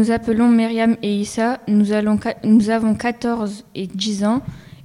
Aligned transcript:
Nous 0.00 0.10
appelons 0.10 0.48
Myriam 0.48 0.96
et 1.02 1.14
Issa. 1.14 1.60
Nous, 1.68 1.92
avons 1.92 2.94
14 2.94 3.64
et 3.74 3.86
10 3.86 4.24
ans 4.24 4.40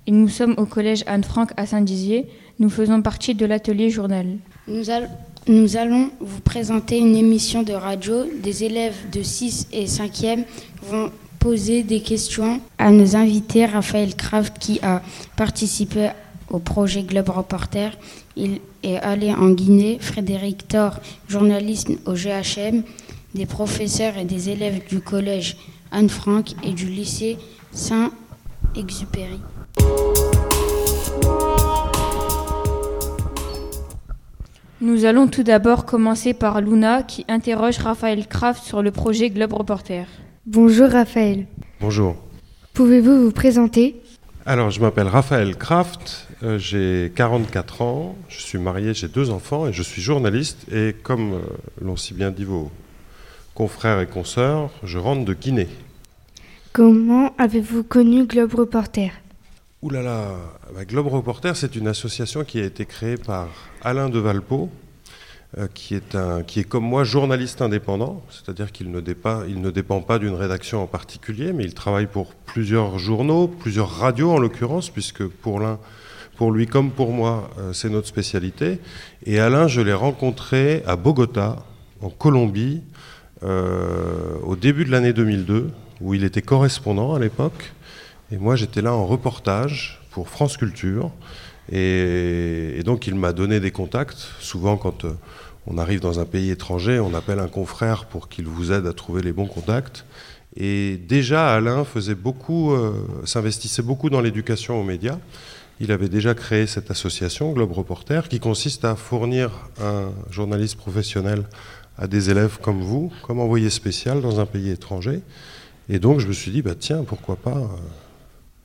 et 0.07 0.11
nous 0.11 0.27
sommes 0.27 0.55
au 0.57 0.66
collège 0.66 1.05
Anne-Franck 1.07 1.52
à 1.55 1.66
Saint-Dizier. 1.66 2.27
Nous 2.59 2.70
faisons 2.70 3.02
partie 3.02 3.34
de 3.34 3.45
l'atelier 3.45 3.90
journal. 3.90 4.26
Nous, 4.67 4.84
nous, 5.48 5.77
allons 5.77 6.09
vous 6.20 6.41
présenter 6.41 6.98
une 6.98 7.16
émission 7.16 7.63
de 7.63 7.71
radio. 7.71 8.26
Des 8.43 8.66
élèves 8.66 9.09
de 9.09 9.23
6 9.23 9.70
et 9.71 9.85
5e 9.85 10.43
vont 10.84 11.09
poser 11.40 11.84
des 11.84 12.02
questions 12.02 12.59
à 12.77 12.91
nos 12.91 13.16
invités. 13.16 13.66
Raphaël 13.66 14.16
Kraft 14.16 14.59
qui 14.59 14.82
a 14.84 15.02
participé 15.38 16.09
au 16.49 16.59
projet 16.59 17.04
Globe 17.04 17.29
Reporter. 17.29 17.98
Il 18.35 18.59
est 18.84 18.98
allé 18.98 19.32
en 19.32 19.52
Guinée. 19.52 19.98
Frédéric 20.02 20.68
Thor, 20.68 20.99
journaliste 21.29 21.90
au 22.05 22.16
GHM 22.16 22.84
des 23.35 23.45
professeurs 23.45 24.17
et 24.17 24.23
des 24.23 24.49
élèves 24.49 24.88
du 24.88 25.02
collège 25.02 25.57
Anne-Franck 25.91 26.53
et 26.63 26.71
du 26.71 26.85
lycée 26.85 27.38
Saint-Exupéry. 27.73 29.39
Nous 34.79 35.04
allons 35.05 35.27
tout 35.27 35.43
d'abord 35.43 35.85
commencer 35.85 36.34
par 36.34 36.62
Luna 36.62 37.04
qui 37.04 37.26
interroge 37.27 37.77
Raphaël 37.77 38.26
Kraft 38.27 38.63
sur 38.63 38.82
le 38.82 38.91
projet 38.91 39.29
Globe 39.29 39.54
Reporter. 39.54 40.07
Bonjour 40.45 40.90
Raphaël. 40.90 41.45
Bonjour. 41.82 42.15
Pouvez-vous 42.73 43.26
vous 43.26 43.32
présenter? 43.32 44.01
Alors, 44.45 44.70
je 44.70 44.79
m'appelle 44.79 45.07
Raphaël 45.07 45.57
Kraft, 45.57 46.27
euh, 46.43 46.60
j'ai 46.60 47.12
44 47.15 47.82
ans, 47.82 48.15
je 48.29 48.40
suis 48.40 48.60
marié, 48.60 48.93
j'ai 48.93 49.07
deux 49.07 49.32
enfants 49.32 49.67
et 49.67 49.73
je 49.73 49.82
suis 49.82 50.01
journaliste. 50.01 50.67
Et 50.71 50.95
comme 51.01 51.34
euh, 51.34 51.40
l'ont 51.82 51.95
si 51.95 52.13
bien 52.13 52.29
dit 52.29 52.43
vos 52.43 52.70
confrères 53.55 54.01
et 54.01 54.05
consoeurs, 54.05 54.70
je 54.84 54.98
rentre 54.99 55.25
de 55.25 55.34
Guinée. 55.34 55.70
Comment 56.73 57.34
avez-vous 57.37 57.84
connu 57.84 58.25
Globe 58.25 58.53
Reporter? 58.53 59.11
Ouh 59.81 59.89
là 59.89 60.01
là, 60.01 60.27
bah, 60.73 60.84
Globe 60.84 61.07
Reporter, 61.07 61.55
c'est 61.55 61.76
une 61.76 61.87
association 61.87 62.43
qui 62.43 62.59
a 62.59 62.65
été 62.65 62.85
créée 62.85 63.15
par 63.15 63.48
Alain 63.81 64.09
de 64.09 64.19
Valpo, 64.19 64.69
euh, 65.57 65.67
qui, 65.73 65.95
est 65.95 66.16
un, 66.16 66.44
qui 66.44 66.59
est 66.59 66.63
comme 66.66 66.83
moi 66.83 67.06
journaliste 67.06 67.61
indépendant, 67.61 68.22
c'est-à-dire 68.29 68.73
qu'il 68.73 68.91
ne, 68.91 69.00
il 69.47 69.61
ne 69.61 69.72
dépend 69.72 70.01
pas 70.01 70.19
d'une 70.19 70.33
rédaction 70.33 70.83
en 70.83 70.88
particulier, 70.88 71.53
mais 71.53 71.63
il 71.63 71.73
travaille 71.73 72.07
pour 72.07 72.33
plusieurs 72.33 73.00
journaux, 73.00 73.47
plusieurs 73.47 73.89
radios 73.89 74.31
en 74.31 74.38
l'occurrence, 74.38 74.89
puisque 74.89 75.25
pour 75.25 75.61
l'un, 75.61 75.79
pour 76.35 76.51
lui 76.51 76.67
comme 76.67 76.91
pour 76.91 77.11
moi, 77.11 77.50
euh, 77.57 77.72
c'est 77.72 77.89
notre 77.89 78.07
spécialité. 78.07 78.79
Et 79.25 79.39
Alain, 79.39 79.69
je 79.69 79.79
l'ai 79.79 79.94
rencontré 79.94 80.83
à 80.85 80.97
Bogota, 80.97 81.63
en 82.01 82.09
Colombie, 82.09 82.81
au 83.46 84.56
début 84.56 84.85
de 84.85 84.91
l'année 84.91 85.13
2002, 85.13 85.69
où 86.01 86.13
il 86.13 86.24
était 86.24 86.41
correspondant 86.41 87.13
à 87.13 87.19
l'époque. 87.19 87.74
Et 88.31 88.38
moi, 88.38 88.56
j'étais 88.56 88.81
là 88.81 88.94
en 88.94 89.06
reportage 89.06 90.01
pour 90.12 90.29
France 90.29 90.57
Culture. 90.57 91.12
Et, 91.72 92.81
donc, 92.85 93.07
il 93.07 93.16
m'a 93.16 93.34
donné 93.34 93.59
des 93.59 93.72
contacts. 93.72 94.28
Souvent, 94.40 94.78
quand 94.78 95.06
euh, 95.06 95.13
on 95.68 95.78
arrive 95.78 96.00
dans 96.00 96.19
un 96.19 96.25
pays 96.25 96.51
étranger, 96.51 97.00
on 97.00 97.13
appelle 97.13 97.40
un 97.40 97.47
confrère 97.47 98.06
pour 98.06 98.29
qu'il 98.29 98.45
vous 98.45 98.72
aide 98.72 98.85
à 98.85 98.94
trouver 98.94 99.22
les 99.22 99.33
bons 99.33 99.47
contacts. 99.47 100.06
Et 100.56 100.97
déjà, 100.97 101.53
Alain 101.53 101.83
faisait 101.83 102.16
beaucoup, 102.16 102.73
euh, 102.73 102.94
s'investissait 103.25 103.81
beaucoup 103.81 104.09
dans 104.09 104.22
l'éducation 104.22 104.79
aux 104.79 104.83
médias. 104.83 105.17
Il 105.79 105.91
avait 105.91 106.07
déjà 106.07 106.33
créé 106.33 106.67
cette 106.67 106.89
association, 106.91 107.51
Globe 107.51 107.73
Reporter, 107.73 108.29
qui 108.29 108.39
consiste 108.39 108.85
à 108.85 108.95
fournir 108.95 109.51
un 109.81 110.12
journaliste 110.31 110.77
professionnel 110.77 111.44
à 111.97 112.07
des 112.07 112.29
élèves 112.29 112.59
comme 112.61 112.81
vous, 112.81 113.11
comme 113.23 113.39
envoyé 113.39 113.69
spécial 113.69 114.22
dans 114.22 114.39
un 114.39 114.45
pays 114.45 114.69
étranger. 114.69 115.22
Et 115.89 116.00
donc 116.00 116.19
je 116.19 116.28
me 116.28 116.33
suis 116.33 116.51
dit, 116.51 116.61
bah, 116.61 116.75
tiens, 116.78 117.03
pourquoi 117.03 117.35
pas 117.35 117.57
euh, 117.57 117.67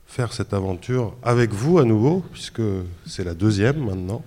faire 0.05 0.33
cette 0.33 0.53
aventure 0.53 1.15
avec 1.23 1.53
vous 1.53 1.79
à 1.79 1.85
nouveau, 1.85 2.23
puisque 2.31 2.61
c'est 3.05 3.23
la 3.23 3.33
deuxième 3.33 3.85
maintenant. 3.85 4.23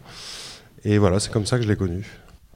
Et 0.85 0.99
voilà, 0.99 1.21
c'est 1.21 1.33
comme 1.33 1.47
ça 1.47 1.57
que 1.57 1.65
je 1.65 1.69
l'ai 1.69 1.77
connu. 1.77 2.07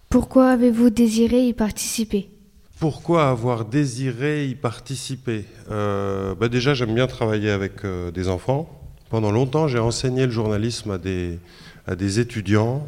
Pourquoi 0.09 0.51
avez-vous 0.51 0.91
désiré 0.91 1.47
y 1.47 1.53
participer? 1.53 2.31
Pourquoi 2.79 3.29
avoir 3.29 3.65
désiré 3.65 4.47
y 4.47 4.55
participer? 4.55 5.45
Euh, 5.71 6.35
bah 6.35 6.49
Déjà, 6.49 6.73
j'aime 6.75 6.95
bien 6.95 7.09
travailler 7.09 7.51
avec 7.51 7.85
euh, 7.85 8.11
des 8.11 8.29
enfants. 8.29 8.71
Pendant 9.11 9.33
longtemps, 9.33 9.69
j'ai 9.69 9.79
enseigné 9.81 10.27
le 10.27 10.31
journalisme 10.31 10.93
à 10.93 10.99
des, 10.99 11.39
à 11.87 11.97
des 11.97 12.21
étudiants, 12.21 12.87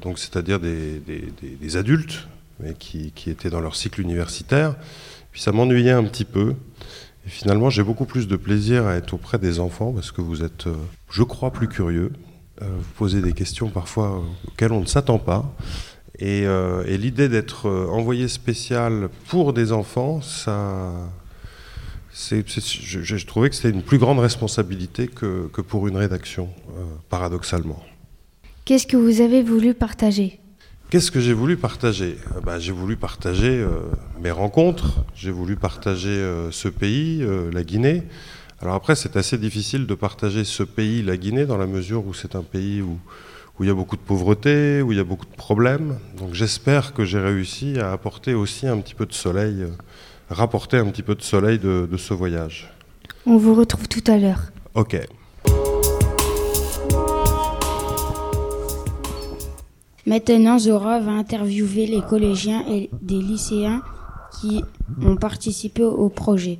donc 0.00 0.18
c'est-à-dire 0.18 0.58
des, 0.58 0.98
des 1.60 1.76
adultes 1.76 2.26
mais 2.62 2.74
qui, 2.74 3.12
étaient 3.26 3.50
dans 3.50 3.60
leur 3.60 3.76
cycle 3.76 4.00
universitaire. 4.00 4.76
Puis 5.32 5.40
ça 5.40 5.52
m'ennuyait 5.52 5.92
un 5.92 6.04
petit 6.04 6.24
peu. 6.24 6.54
Et 7.26 7.28
finalement, 7.28 7.70
j'ai 7.70 7.82
beaucoup 7.82 8.06
plus 8.06 8.28
de 8.28 8.36
plaisir 8.36 8.86
à 8.86 8.96
être 8.96 9.14
auprès 9.14 9.38
des 9.38 9.60
enfants 9.60 9.92
parce 9.92 10.10
que 10.10 10.20
vous 10.20 10.42
êtes, 10.42 10.66
euh, 10.66 10.74
je 11.10 11.22
crois, 11.22 11.50
plus 11.52 11.68
curieux. 11.68 12.12
Euh, 12.62 12.66
vous 12.78 12.92
posez 12.96 13.20
des 13.20 13.32
questions 13.32 13.68
parfois 13.68 14.22
auxquelles 14.48 14.72
on 14.72 14.80
ne 14.80 14.86
s'attend 14.86 15.18
pas. 15.18 15.54
Et, 16.18 16.46
euh, 16.46 16.84
l'idée 16.84 17.28
d'être 17.28 17.68
envoyé 17.68 18.28
spécial 18.28 19.08
pour 19.28 19.52
des 19.52 19.72
enfants, 19.72 20.20
ça, 20.20 20.92
c'est, 22.12 22.44
je, 22.46 23.26
trouvais 23.26 23.48
que 23.48 23.56
c'était 23.56 23.70
une 23.70 23.82
plus 23.82 23.98
grande 23.98 24.18
responsabilité 24.18 25.08
que 25.08 25.60
pour 25.62 25.88
une 25.88 25.96
rédaction, 25.96 26.48
paradoxalement. 27.08 27.82
Qu'est-ce 28.64 28.86
que 28.86 28.96
vous 28.96 29.20
avez 29.20 29.42
voulu 29.42 29.74
partager? 29.74 30.39
Qu'est-ce 30.90 31.12
que 31.12 31.20
j'ai 31.20 31.34
voulu 31.34 31.56
partager? 31.56 32.16
Euh, 32.34 32.40
bah, 32.40 32.58
J'ai 32.58 32.72
voulu 32.72 32.96
partager 32.96 33.60
euh, 33.60 33.68
mes 34.20 34.32
rencontres, 34.32 35.04
j'ai 35.14 35.30
voulu 35.30 35.54
partager 35.54 36.08
euh, 36.08 36.50
ce 36.50 36.66
pays, 36.66 37.24
la 37.52 37.62
Guinée. 37.62 38.02
Alors 38.60 38.74
après, 38.74 38.96
c'est 38.96 39.16
assez 39.16 39.38
difficile 39.38 39.86
de 39.86 39.94
partager 39.94 40.42
ce 40.42 40.64
pays, 40.64 41.02
la 41.02 41.16
Guinée, 41.16 41.46
dans 41.46 41.58
la 41.58 41.68
mesure 41.68 42.04
où 42.04 42.12
c'est 42.12 42.34
un 42.34 42.42
pays 42.42 42.82
où, 42.82 42.98
où 43.58 43.64
il 43.64 43.68
y 43.68 43.70
a 43.70 43.74
beaucoup 43.74 43.94
de 43.94 44.00
pauvreté, 44.00 44.82
où 44.82 44.90
il 44.90 44.98
y 44.98 45.00
a 45.00 45.04
beaucoup 45.04 45.26
de 45.26 45.36
problèmes. 45.36 45.96
Donc 46.18 46.34
j'espère 46.34 46.92
que 46.92 47.04
j'ai 47.04 47.20
réussi 47.20 47.78
à 47.78 47.92
apporter 47.92 48.34
aussi 48.34 48.66
un 48.66 48.78
petit 48.78 48.96
peu 48.96 49.06
de 49.06 49.14
soleil, 49.14 49.66
rapporter 50.28 50.78
un 50.78 50.86
petit 50.86 51.04
peu 51.04 51.14
de 51.14 51.22
soleil 51.22 51.60
de, 51.60 51.88
de 51.88 51.96
ce 51.96 52.14
voyage. 52.14 52.68
On 53.26 53.36
vous 53.36 53.54
retrouve 53.54 53.86
tout 53.86 54.04
à 54.10 54.18
l'heure. 54.18 54.50
Ok. 54.74 54.96
Maintenant, 60.10 60.58
Zora 60.58 60.98
va 60.98 61.12
interviewer 61.12 61.86
les 61.86 62.00
collégiens 62.02 62.64
et 62.68 62.90
des 63.00 63.22
lycéens 63.22 63.80
qui 64.40 64.60
ont 65.06 65.14
participé 65.14 65.84
au 65.84 66.08
projet. 66.08 66.58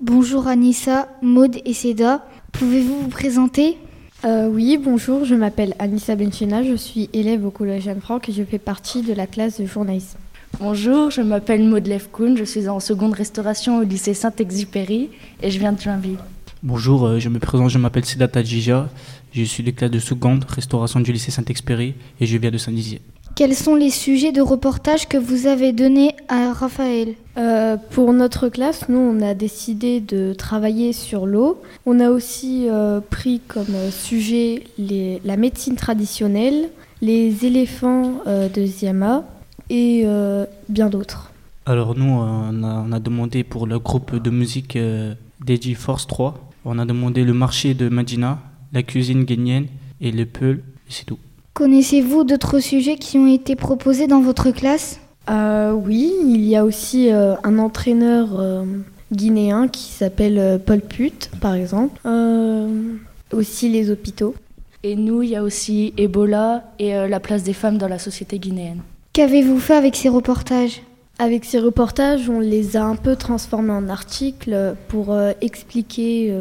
Bonjour 0.00 0.48
Anissa, 0.48 1.06
Maude 1.22 1.58
et 1.64 1.74
Seda. 1.74 2.26
Pouvez-vous 2.50 3.02
vous 3.02 3.08
présenter? 3.08 3.78
Euh, 4.24 4.48
Oui, 4.48 4.80
bonjour, 4.82 5.24
je 5.24 5.36
m'appelle 5.36 5.76
Anissa 5.78 6.16
Benchina, 6.16 6.64
je 6.64 6.74
suis 6.74 7.08
élève 7.12 7.46
au 7.46 7.52
Collège 7.52 7.86
Anne-Franck 7.86 8.28
et 8.28 8.32
je 8.32 8.42
fais 8.42 8.58
partie 8.58 9.02
de 9.02 9.12
la 9.12 9.28
classe 9.28 9.60
de 9.60 9.66
journalisme. 9.66 10.18
Bonjour, 10.58 11.12
je 11.12 11.20
m'appelle 11.20 11.62
Maude 11.62 11.86
Lefkoun, 11.86 12.36
je 12.36 12.42
suis 12.42 12.68
en 12.68 12.80
seconde 12.80 13.12
restauration 13.12 13.78
au 13.78 13.84
lycée 13.84 14.12
Saint-Exupéry 14.12 15.08
et 15.40 15.52
je 15.52 15.58
viens 15.60 15.70
de 15.70 15.80
Joinville. 15.80 16.18
Bonjour, 16.64 17.06
euh, 17.06 17.18
je 17.20 17.28
me 17.28 17.38
présente, 17.38 17.70
je 17.70 17.78
m'appelle 17.78 18.04
Seda 18.04 18.26
Tadjija, 18.26 18.88
je 19.32 19.42
suis 19.44 19.62
de 19.62 19.70
classe 19.70 19.90
de 19.90 19.98
seconde, 19.98 20.44
restauration 20.48 21.00
du 21.00 21.12
lycée 21.12 21.30
Saint-Exupéry 21.30 21.94
et 22.20 22.26
je 22.26 22.36
viens 22.36 22.50
de 22.50 22.58
Saint-Dizier. 22.58 23.00
Quels 23.34 23.54
sont 23.54 23.74
les 23.74 23.88
sujets 23.88 24.30
de 24.30 24.42
reportage 24.42 25.08
que 25.08 25.16
vous 25.16 25.46
avez 25.46 25.72
donnés 25.72 26.14
à 26.28 26.52
Raphaël? 26.52 27.14
Euh, 27.38 27.78
Pour 27.90 28.12
notre 28.12 28.50
classe, 28.50 28.90
nous, 28.90 28.98
on 28.98 29.22
a 29.22 29.32
décidé 29.32 30.00
de 30.00 30.34
travailler 30.34 30.92
sur 30.92 31.24
l'eau. 31.24 31.62
On 31.86 31.98
a 31.98 32.10
aussi 32.10 32.66
euh, 32.68 33.00
pris 33.00 33.40
comme 33.48 33.90
sujet 33.90 34.64
les, 34.76 35.22
la 35.24 35.38
médecine 35.38 35.76
traditionnelle, 35.76 36.68
les 37.00 37.46
éléphants 37.46 38.20
euh, 38.26 38.50
de 38.50 38.66
Ziama 38.66 39.24
et 39.70 40.04
bien 40.68 40.90
d'autres. 40.90 41.32
Alors 41.64 41.96
nous, 41.96 42.04
on 42.04 42.62
a, 42.62 42.84
on 42.86 42.92
a, 42.92 43.00
demandé 43.00 43.42
pour 43.42 43.66
le 43.66 43.78
groupe 43.78 44.20
de 44.22 44.28
musique 44.28 44.76
DJ 45.46 45.74
Force 45.74 46.06
3, 46.06 46.34
on 46.66 46.78
a 46.78 46.84
demandé 46.84 47.24
le 47.24 47.32
marché 47.32 47.72
de 47.72 47.88
Medina, 47.88 48.38
la 48.72 48.82
cuisine 48.82 49.24
guinéenne 49.24 49.66
et 50.00 50.10
le 50.10 50.26
peul, 50.26 50.62
c'est 50.88 51.04
tout. 51.04 51.18
Connaissez-vous 51.54 52.24
d'autres 52.24 52.60
sujets 52.60 52.96
qui 52.96 53.18
ont 53.18 53.26
été 53.26 53.56
proposés 53.56 54.06
dans 54.06 54.20
votre 54.20 54.50
classe? 54.50 55.00
Euh, 55.30 55.72
Oui, 55.72 56.12
il 56.24 56.44
y 56.44 56.56
a 56.56 56.64
aussi 56.64 57.10
euh, 57.12 57.34
un 57.44 57.58
entraîneur 57.58 58.28
euh, 58.40 58.64
guinéen 59.12 59.68
qui 59.68 59.92
s'appelle 59.92 60.60
Paul 60.64 60.80
Put, 60.80 61.30
par 61.40 61.54
exemple. 61.54 62.00
aussi 63.32 63.68
les 63.68 63.90
hôpitaux. 63.90 64.34
Et 64.82 64.96
nous, 64.96 65.22
il 65.22 65.30
y 65.30 65.36
a 65.36 65.42
aussi 65.42 65.94
Ebola 65.96 66.64
et 66.78 66.92
la 66.92 67.20
place 67.20 67.44
des 67.44 67.52
femmes 67.52 67.78
dans 67.78 67.86
la 67.86 67.98
société 68.00 68.38
guinéenne. 68.40 68.80
Qu'avez-vous 69.12 69.60
fait 69.60 69.74
avec 69.74 69.94
ces 69.94 70.08
reportages? 70.08 70.82
Avec 71.22 71.44
ces 71.44 71.60
reportages, 71.60 72.28
on 72.28 72.40
les 72.40 72.76
a 72.76 72.84
un 72.84 72.96
peu 72.96 73.14
transformés 73.14 73.70
en 73.70 73.88
articles 73.88 74.74
pour 74.88 75.16
expliquer 75.40 76.36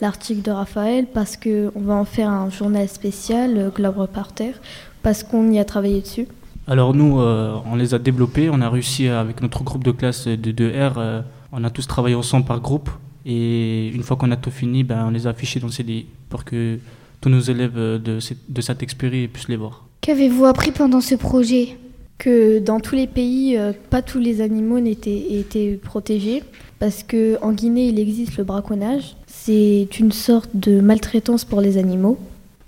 l'article 0.00 0.40
de 0.40 0.50
Raphaël 0.50 1.06
parce 1.12 1.36
qu'on 1.36 1.70
va 1.76 1.94
en 1.94 2.06
faire 2.06 2.30
un 2.30 2.48
journal 2.48 2.88
spécial, 2.88 3.58
euh, 3.58 3.68
Globe 3.68 3.98
Reporter, 3.98 4.54
parce 5.02 5.22
qu'on 5.22 5.50
y 5.52 5.58
a 5.58 5.66
travaillé 5.66 6.00
dessus. 6.00 6.26
Alors 6.66 6.94
nous, 6.94 7.18
on 7.18 7.74
les 7.76 7.92
a 7.92 7.98
développés, 7.98 8.48
on 8.50 8.60
a 8.60 8.70
réussi 8.70 9.08
avec 9.08 9.42
notre 9.42 9.62
groupe 9.64 9.84
de 9.84 9.90
classe 9.90 10.28
de 10.28 10.52
2R, 10.52 11.24
on 11.52 11.64
a 11.64 11.70
tous 11.70 11.86
travaillé 11.86 12.14
ensemble 12.14 12.46
par 12.46 12.60
groupe 12.60 12.88
et 13.26 13.88
une 13.88 14.02
fois 14.02 14.16
qu'on 14.16 14.30
a 14.30 14.36
tout 14.36 14.52
fini, 14.52 14.82
ben, 14.82 15.04
on 15.06 15.10
les 15.10 15.26
a 15.26 15.30
affichés 15.30 15.60
dans 15.60 15.66
le 15.66 15.72
CDI 15.72 16.06
pour 16.30 16.44
que 16.44 16.78
tous 17.20 17.28
nos 17.28 17.40
élèves 17.40 17.74
de, 17.74 18.18
de 18.48 18.60
cette 18.60 18.82
expérience 18.82 19.28
puissent 19.32 19.48
les 19.48 19.56
voir. 19.56 19.84
Qu'avez-vous 20.00 20.46
appris 20.46 20.70
pendant 20.70 21.00
ce 21.00 21.16
projet? 21.16 21.76
Que 22.22 22.60
dans 22.60 22.78
tous 22.78 22.94
les 22.94 23.08
pays, 23.08 23.58
pas 23.90 24.00
tous 24.00 24.20
les 24.20 24.40
animaux 24.40 24.78
n'étaient 24.78 25.34
étaient 25.34 25.80
protégés 25.82 26.44
parce 26.78 27.04
qu'en 27.04 27.52
Guinée, 27.52 27.88
il 27.88 27.98
existe 28.00 28.36
le 28.36 28.44
braconnage. 28.44 29.16
C'est 29.26 29.88
une 29.98 30.10
sorte 30.10 30.50
de 30.54 30.80
maltraitance 30.80 31.44
pour 31.44 31.60
les 31.60 31.78
animaux. 31.78 32.18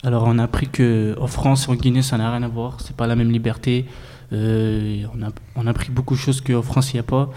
Alors 0.05 0.25
on 0.27 0.39
a 0.39 0.45
appris 0.45 0.69
qu'en 0.69 1.27
France 1.27 1.67
et 1.67 1.71
en 1.73 1.75
Guinée, 1.75 2.03
ça 2.03 2.19
n'a 2.19 2.31
rien 2.31 2.43
à 2.43 2.49
voir. 2.49 2.81
C'est 2.81 2.95
pas 2.95 3.07
la 3.07 3.17
même 3.17 3.33
liberté. 3.33 3.87
Euh, 4.33 5.03
on, 5.17 5.23
a, 5.23 5.31
on 5.57 5.67
a 5.67 5.71
appris 5.71 5.91
beaucoup 5.91 6.15
de 6.15 6.21
choses 6.21 6.41
qu'en 6.41 6.63
France, 6.63 6.93
il 6.93 6.97
n'y 6.97 7.01
a 7.01 7.05
pas. 7.05 7.31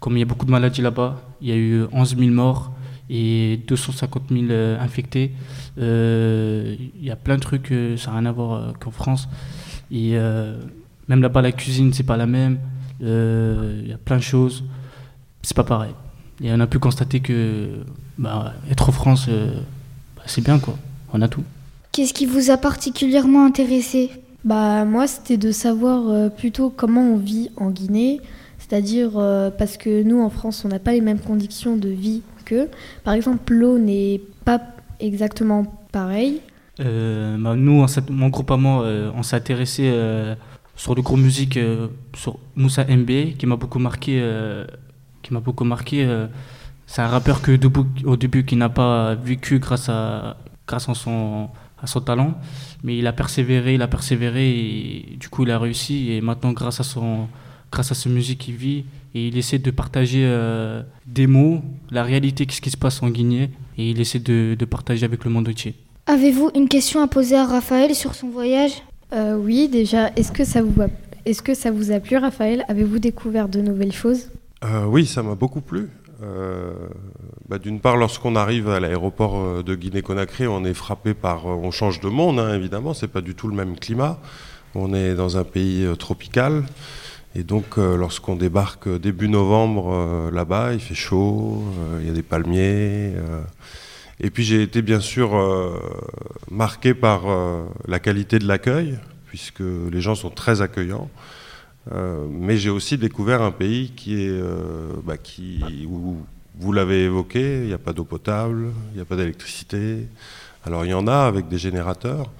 Comme 0.00 0.16
il 0.16 0.20
y 0.20 0.22
a 0.22 0.26
beaucoup 0.26 0.46
de 0.46 0.50
maladies 0.50 0.80
là-bas, 0.80 1.20
il 1.40 1.48
y 1.50 1.52
a 1.52 1.56
eu 1.56 1.84
11 1.92 2.16
000 2.16 2.30
morts 2.30 2.72
et 3.10 3.60
250 3.68 4.22
000 4.30 4.46
euh, 4.50 4.80
infectés. 4.80 5.32
Euh, 5.78 6.74
il 6.98 7.04
y 7.04 7.10
a 7.10 7.16
plein 7.16 7.36
de 7.36 7.42
trucs, 7.42 7.72
ça 7.96 8.10
n'a 8.10 8.18
rien 8.18 8.26
à 8.26 8.32
voir 8.32 8.72
qu'en 8.80 8.90
France. 8.90 9.28
Même 11.08 11.22
là-bas, 11.22 11.42
la 11.42 11.52
cuisine, 11.52 11.92
c'est 11.92 12.02
pas 12.02 12.16
la 12.16 12.26
même. 12.26 12.58
Il 13.00 13.86
y 13.86 13.92
a 13.92 13.98
plein 13.98 14.16
de 14.16 14.22
choses. 14.22 14.64
C'est 15.42 15.56
pas 15.56 15.64
pareil. 15.64 15.92
Et 16.42 16.52
on 16.52 16.60
a 16.60 16.66
pu 16.66 16.78
constater 16.78 17.20
que 17.20 17.68
bah, 18.16 18.52
être 18.70 18.88
en 18.88 18.92
France, 18.92 19.26
euh, 19.28 19.60
bah, 20.16 20.22
c'est 20.26 20.42
bien 20.42 20.58
quoi. 20.58 20.76
On 21.12 21.22
a 21.22 21.28
tout. 21.28 21.42
Qu'est-ce 21.92 22.14
qui 22.14 22.26
vous 22.26 22.50
a 22.50 22.56
particulièrement 22.56 23.44
intéressé? 23.44 24.10
Bah 24.44 24.84
moi, 24.84 25.06
c'était 25.06 25.36
de 25.36 25.50
savoir 25.50 26.08
euh, 26.08 26.28
plutôt 26.28 26.70
comment 26.70 27.02
on 27.02 27.16
vit 27.16 27.50
en 27.56 27.70
Guinée, 27.70 28.20
c'est-à-dire 28.58 29.12
euh, 29.16 29.50
parce 29.50 29.76
que 29.76 30.02
nous 30.02 30.20
en 30.20 30.30
France, 30.30 30.64
on 30.64 30.68
n'a 30.68 30.78
pas 30.78 30.92
les 30.92 31.00
mêmes 31.00 31.18
conditions 31.18 31.76
de 31.76 31.88
vie 31.88 32.22
que. 32.44 32.68
Par 33.02 33.14
exemple, 33.14 33.52
l'eau 33.52 33.78
n'est 33.78 34.20
pas 34.44 34.60
exactement 35.00 35.80
pareille. 35.90 36.40
Bah, 36.78 37.56
nous, 37.56 37.84
mon 38.10 38.28
groupe 38.28 38.50
à 38.52 38.56
moi, 38.56 38.86
on 39.16 39.24
s'est 39.24 39.34
intéressé 39.34 39.92
sur 40.78 40.94
le 40.94 41.02
groupe 41.02 41.20
musique 41.20 41.58
sur 42.16 42.38
Moussa 42.56 42.84
MB, 42.84 43.36
qui 43.36 43.44
m'a 43.44 43.56
beaucoup 43.56 43.78
marqué 43.78 44.18
qui 45.22 45.34
m'a 45.34 45.40
beaucoup 45.40 45.64
marqué. 45.64 46.04
Euh, 46.04 46.26
c'est 46.86 47.02
un 47.02 47.08
rappeur 47.08 47.42
que 47.42 47.58
au 48.06 48.16
début 48.16 48.44
qui 48.44 48.56
n'a 48.56 48.70
pas 48.70 49.14
vécu 49.14 49.58
grâce 49.58 49.88
à 49.88 50.38
grâce 50.66 50.88
à 50.88 50.94
son 50.94 51.48
à 51.80 51.86
son 51.86 52.00
talent, 52.00 52.34
mais 52.82 52.98
il 52.98 53.06
a 53.06 53.12
persévéré, 53.12 53.74
il 53.74 53.82
a 53.82 53.88
persévéré 53.88 54.48
et 54.50 55.16
du 55.16 55.28
coup 55.28 55.44
il 55.44 55.50
a 55.50 55.58
réussi 55.58 56.12
et 56.12 56.20
maintenant 56.20 56.52
grâce 56.52 56.80
à 56.80 56.82
son 56.82 57.28
grâce 57.70 57.92
à 57.92 57.94
sa 57.94 58.08
musique 58.08 58.48
il 58.48 58.54
vit 58.54 58.84
et 59.14 59.28
il 59.28 59.36
essaie 59.36 59.58
de 59.58 59.70
partager 59.70 60.24
euh, 60.24 60.82
des 61.06 61.26
mots, 61.26 61.62
la 61.90 62.02
réalité, 62.02 62.46
qu'est-ce 62.46 62.62
qui 62.62 62.70
se 62.70 62.76
passe 62.76 63.02
en 63.02 63.10
Guinée 63.10 63.50
et 63.76 63.90
il 63.90 64.00
essaie 64.00 64.18
de, 64.18 64.56
de 64.58 64.64
partager 64.64 65.04
avec 65.04 65.24
le 65.24 65.30
monde 65.30 65.48
entier. 65.48 65.74
Avez-vous 66.06 66.50
une 66.54 66.68
question 66.68 67.02
à 67.02 67.06
poser 67.06 67.36
à 67.36 67.44
Raphaël 67.44 67.94
sur 67.94 68.14
son 68.14 68.30
voyage? 68.30 68.72
Euh, 69.12 69.36
Oui, 69.36 69.68
déjà, 69.68 70.10
est-ce 70.16 70.32
que 70.32 70.44
ça 70.44 70.62
vous 70.62 71.92
a, 71.92 72.00
plu, 72.00 72.16
Raphaël? 72.16 72.64
Avez-vous 72.68 72.98
découvert 72.98 73.48
de 73.48 73.60
nouvelles 73.60 73.92
choses? 73.92 74.30
Euh, 74.64 74.84
oui, 74.86 75.06
ça 75.06 75.22
m'a 75.22 75.34
beaucoup 75.34 75.60
plu. 75.60 75.88
Euh, 76.22 76.72
bah, 77.48 77.58
d'une 77.58 77.80
part, 77.80 77.96
lorsqu'on 77.96 78.34
arrive 78.36 78.68
à 78.68 78.80
l'aéroport 78.80 79.62
de 79.62 79.74
Guinée-Conakry, 79.74 80.46
on 80.46 80.64
est 80.64 80.74
frappé 80.74 81.14
par. 81.14 81.46
On 81.46 81.70
change 81.70 82.00
de 82.00 82.08
monde, 82.08 82.38
hein, 82.40 82.54
évidemment, 82.54 82.94
c'est 82.94 83.08
pas 83.08 83.20
du 83.20 83.34
tout 83.34 83.48
le 83.48 83.54
même 83.54 83.78
climat. 83.78 84.18
On 84.74 84.92
est 84.94 85.14
dans 85.14 85.36
un 85.36 85.44
pays 85.44 85.86
tropical. 85.98 86.64
Et 87.34 87.42
donc, 87.42 87.76
lorsqu'on 87.76 88.36
débarque 88.36 88.88
début 88.88 89.28
novembre 89.28 90.30
là-bas, 90.32 90.72
il 90.72 90.80
fait 90.80 90.94
chaud, 90.94 91.62
il 92.00 92.06
y 92.06 92.10
a 92.10 92.12
des 92.12 92.22
palmiers. 92.22 93.12
Et 94.20 94.30
puis, 94.30 94.44
j'ai 94.44 94.62
été 94.62 94.82
bien 94.82 95.00
sûr 95.00 95.30
marqué 96.50 96.94
par 96.94 97.22
la 97.86 97.98
qualité 98.00 98.38
de 98.38 98.46
l'accueil, 98.48 98.98
puisque 99.26 99.60
les 99.60 100.00
gens 100.00 100.14
sont 100.14 100.30
très 100.30 100.60
accueillants. 100.60 101.08
Euh, 101.92 102.26
mais 102.30 102.56
j'ai 102.58 102.70
aussi 102.70 102.98
découvert 102.98 103.42
un 103.42 103.50
pays 103.50 103.92
qui 103.96 104.22
est, 104.22 104.28
euh, 104.30 104.92
bah, 105.04 105.16
qui, 105.16 105.86
où 105.88 106.18
vous 106.58 106.72
l'avez 106.72 107.04
évoqué, 107.04 107.60
il 107.62 107.66
n'y 107.66 107.72
a 107.72 107.78
pas 107.78 107.92
d'eau 107.92 108.04
potable, 108.04 108.72
il 108.92 108.96
n'y 108.96 109.00
a 109.00 109.04
pas 109.04 109.16
d'électricité. 109.16 110.06
Alors 110.64 110.84
il 110.84 110.90
y 110.90 110.94
en 110.94 111.06
a 111.06 111.26
avec 111.26 111.48
des 111.48 111.58
générateurs. 111.58 112.30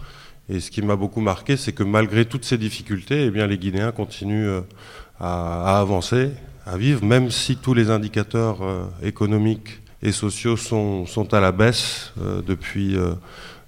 Et 0.51 0.61
ce 0.61 0.71
qui 0.71 0.83
m'a 0.83 0.97
beaucoup 0.97 1.21
marqué, 1.21 1.57
c'est 1.57 1.73
que 1.73 1.83
malgré 1.83 2.25
toutes 2.25 2.45
ces 2.45 2.59
difficultés, 2.59 3.27
eh 3.27 3.31
bien, 3.31 3.47
les 3.47 3.59
Guinéens 3.59 3.93
continuent 3.93 4.49
euh, 4.49 4.61
à, 5.21 5.79
avancer, 5.79 6.31
à 6.67 6.77
vivre, 6.77 7.05
même 7.05 7.31
si 7.31 7.57
tous 7.57 7.75
les 7.75 7.91
indicateurs 7.91 8.59
économiques 9.03 9.81
et 10.03 10.13
sociaux 10.13 10.57
sont, 10.57 11.07
à 11.33 11.41
la 11.41 11.53
baisse 11.53 12.13
depuis 12.47 12.97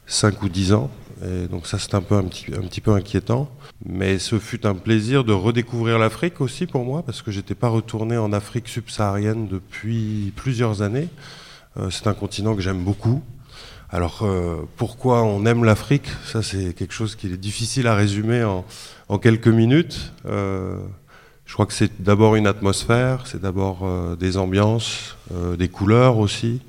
5 0.07 0.43
ou 0.43 0.49
10 0.49 0.73
ans. 0.73 0.91
Et 1.23 1.49
donc 1.49 1.67
ça, 1.67 1.79
c'est 1.79 1.95
un, 1.95 2.01
peu, 2.01 2.17
un, 2.17 2.25
petit, 2.25 2.47
un 2.55 2.63
petit 2.63 2.81
peu 2.81 2.93
inquiétant. 2.93 3.51
Mais 3.85 4.19
ce 4.19 4.39
fut 4.39 4.67
un 4.67 4.75
plaisir 4.75 5.25
de 5.25 5.33
redécouvrir 5.33 5.99
l'Afrique 5.99 6.41
aussi 6.41 6.67
pour 6.67 6.85
moi, 6.85 7.03
parce 7.03 7.23
que 7.23 7.31
j'étais 7.31 7.55
pas 7.55 7.69
retourné 7.69 8.17
en 8.17 8.33
Afrique 8.33 8.69
subsaharienne 8.69 9.49
depuis 9.49 10.33
plusieurs 10.37 10.83
années. 10.83 11.09
Euh, 11.79 11.91
c'est 11.91 12.07
un 12.07 12.15
continent 12.15 12.55
que 12.55 12.63
j'aime 12.63 12.83
beaucoup. 12.83 13.23
Alors 13.91 14.21
euh, 14.23 14.69
pourquoi 14.77 15.23
on 15.23 15.45
aime 15.47 15.65
l'Afrique? 15.65 16.07
Ça 16.25 16.43
c'est 16.43 16.75
quelque 16.75 16.95
chose 16.95 17.17
qui 17.17 17.27
est 17.27 17.37
difficile 17.37 17.87
à 17.87 17.95
résumer 17.95 18.45
en, 18.45 18.65
en 19.09 19.19
quelques 19.19 19.49
minutes. 19.49 20.13
Euh, 21.51 21.53
je 21.53 21.55
crois 21.55 21.67
que 21.67 21.73
c'est 21.73 22.03
d'abord 22.03 22.37
une 22.37 22.47
atmosphère, 22.47 23.27
c'est 23.27 23.41
d'abord 23.41 23.87
des 24.19 24.37
ambiances, 24.37 25.17
des 25.59 25.69
couleurs 25.69 26.19
aussi. 26.19 26.61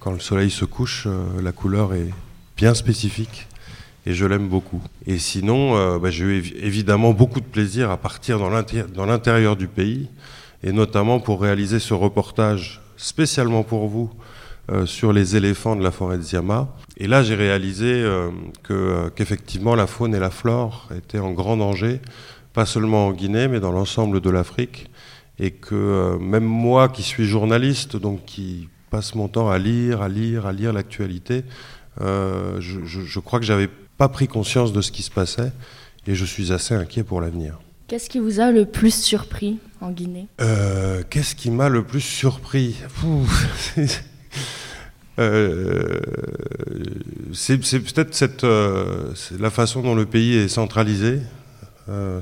quand 0.00 0.12
le 0.12 0.18
soleil 0.20 0.50
se 0.50 0.64
couche, 0.64 1.06
la 1.42 1.52
couleur 1.52 1.94
est 1.94 2.10
bien 2.56 2.74
spécifique 2.74 3.46
et 4.06 4.14
je 4.14 4.26
l'aime 4.26 4.48
beaucoup. 4.48 4.82
Et 5.06 5.18
sinon, 5.18 5.76
euh, 5.76 5.98
bah, 5.98 6.10
j'ai 6.10 6.24
eu 6.24 6.52
évidemment 6.60 7.12
beaucoup 7.12 7.40
de 7.40 7.46
plaisir 7.46 7.90
à 7.90 7.96
partir 7.96 8.38
dans 8.38 9.06
l'intérieur 9.06 9.56
du 9.56 9.68
pays, 9.68 10.08
et 10.62 10.72
notamment 10.72 11.20
pour 11.20 11.40
réaliser 11.40 11.78
ce 11.78 11.94
reportage 11.94 12.80
spécialement 12.96 13.62
pour 13.62 13.88
vous 13.88 14.10
euh, 14.70 14.86
sur 14.86 15.12
les 15.12 15.36
éléphants 15.36 15.76
de 15.76 15.82
la 15.82 15.90
forêt 15.90 16.18
de 16.18 16.22
Ziama. 16.22 16.68
Et 16.96 17.06
là, 17.06 17.22
j'ai 17.22 17.34
réalisé 17.34 17.92
euh, 17.92 18.30
qu'effectivement 19.16 19.74
la 19.74 19.86
faune 19.86 20.14
et 20.14 20.18
la 20.18 20.30
flore 20.30 20.88
étaient 20.96 21.18
en 21.18 21.32
grand 21.32 21.56
danger, 21.56 22.00
pas 22.60 22.66
seulement 22.66 23.06
en 23.06 23.12
Guinée, 23.12 23.48
mais 23.48 23.58
dans 23.58 23.72
l'ensemble 23.72 24.20
de 24.20 24.28
l'Afrique, 24.28 24.90
et 25.38 25.50
que 25.50 26.18
même 26.20 26.44
moi 26.44 26.90
qui 26.90 27.02
suis 27.02 27.24
journaliste, 27.24 27.96
donc 27.96 28.26
qui 28.26 28.68
passe 28.90 29.14
mon 29.14 29.28
temps 29.28 29.48
à 29.48 29.56
lire, 29.56 30.02
à 30.02 30.10
lire, 30.10 30.44
à 30.44 30.52
lire 30.52 30.74
l'actualité, 30.74 31.44
je, 31.98 32.58
je, 32.84 33.00
je, 33.00 33.18
crois 33.18 33.38
que 33.40 33.46
j'avais 33.46 33.70
pas 33.96 34.10
pris 34.10 34.28
conscience 34.28 34.74
de 34.74 34.82
ce 34.82 34.92
qui 34.92 35.02
se 35.02 35.10
passait 35.10 35.52
et 36.06 36.14
je 36.14 36.24
suis 36.26 36.52
assez 36.52 36.74
inquiet 36.74 37.02
pour 37.02 37.22
l'avenir. 37.22 37.58
Qu'est-ce 37.88 38.10
qui 38.10 38.18
vous 38.18 38.40
a 38.40 38.50
le 38.50 38.66
plus 38.66 38.94
surpris 38.94 39.58
en 39.80 39.90
Guinée? 39.90 40.26
Euh, 40.42 41.02
Qu'est-ce 41.08 41.34
qui 41.34 41.50
m'a 41.50 41.70
le 41.70 41.82
plus 41.82 42.02
surpris? 42.02 42.76
Euh, 45.18 46.00
C'est 47.34 47.58
peut-être 47.58 48.14
cette, 48.14 48.44
euh, 48.44 49.12
la 49.38 49.50
façon 49.50 49.82
dont 49.82 49.94
le 49.94 50.06
pays 50.06 50.34
est 50.34 50.48
centralisé, 50.48 51.20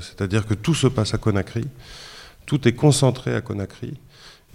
c'est-à-dire 0.01 0.45
que 0.45 0.53
tout 0.53 0.75
se 0.75 0.87
passe 0.87 1.13
à 1.13 1.17
Conakry, 1.17 1.65
tout 2.45 2.67
est 2.67 2.73
concentré 2.73 3.35
à 3.35 3.41
Conakry. 3.41 3.93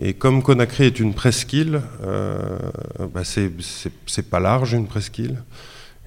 Et 0.01 0.15
comme 0.15 0.43
Conakry 0.43 0.85
est 0.85 0.99
une 0.99 1.15
presqu'île, 1.15 1.81
bah 2.03 3.23
c'est 3.25 4.31
pas 4.31 4.41
large 4.41 4.73
une 4.73 4.87
presqu'île. 4.87 5.43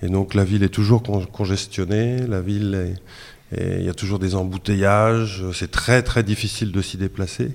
Et 0.01 0.09
donc 0.09 0.33
la 0.33 0.43
ville 0.43 0.63
est 0.63 0.69
toujours 0.69 1.03
congestionnée, 1.31 2.27
la 2.27 2.41
ville 2.41 2.95
il 3.57 3.83
y 3.83 3.89
a 3.89 3.93
toujours 3.93 4.19
des 4.19 4.35
embouteillages, 4.35 5.43
c'est 5.53 5.71
très 5.71 6.03
très 6.03 6.23
difficile 6.23 6.71
de 6.71 6.81
s'y 6.81 6.97
déplacer. 6.97 7.51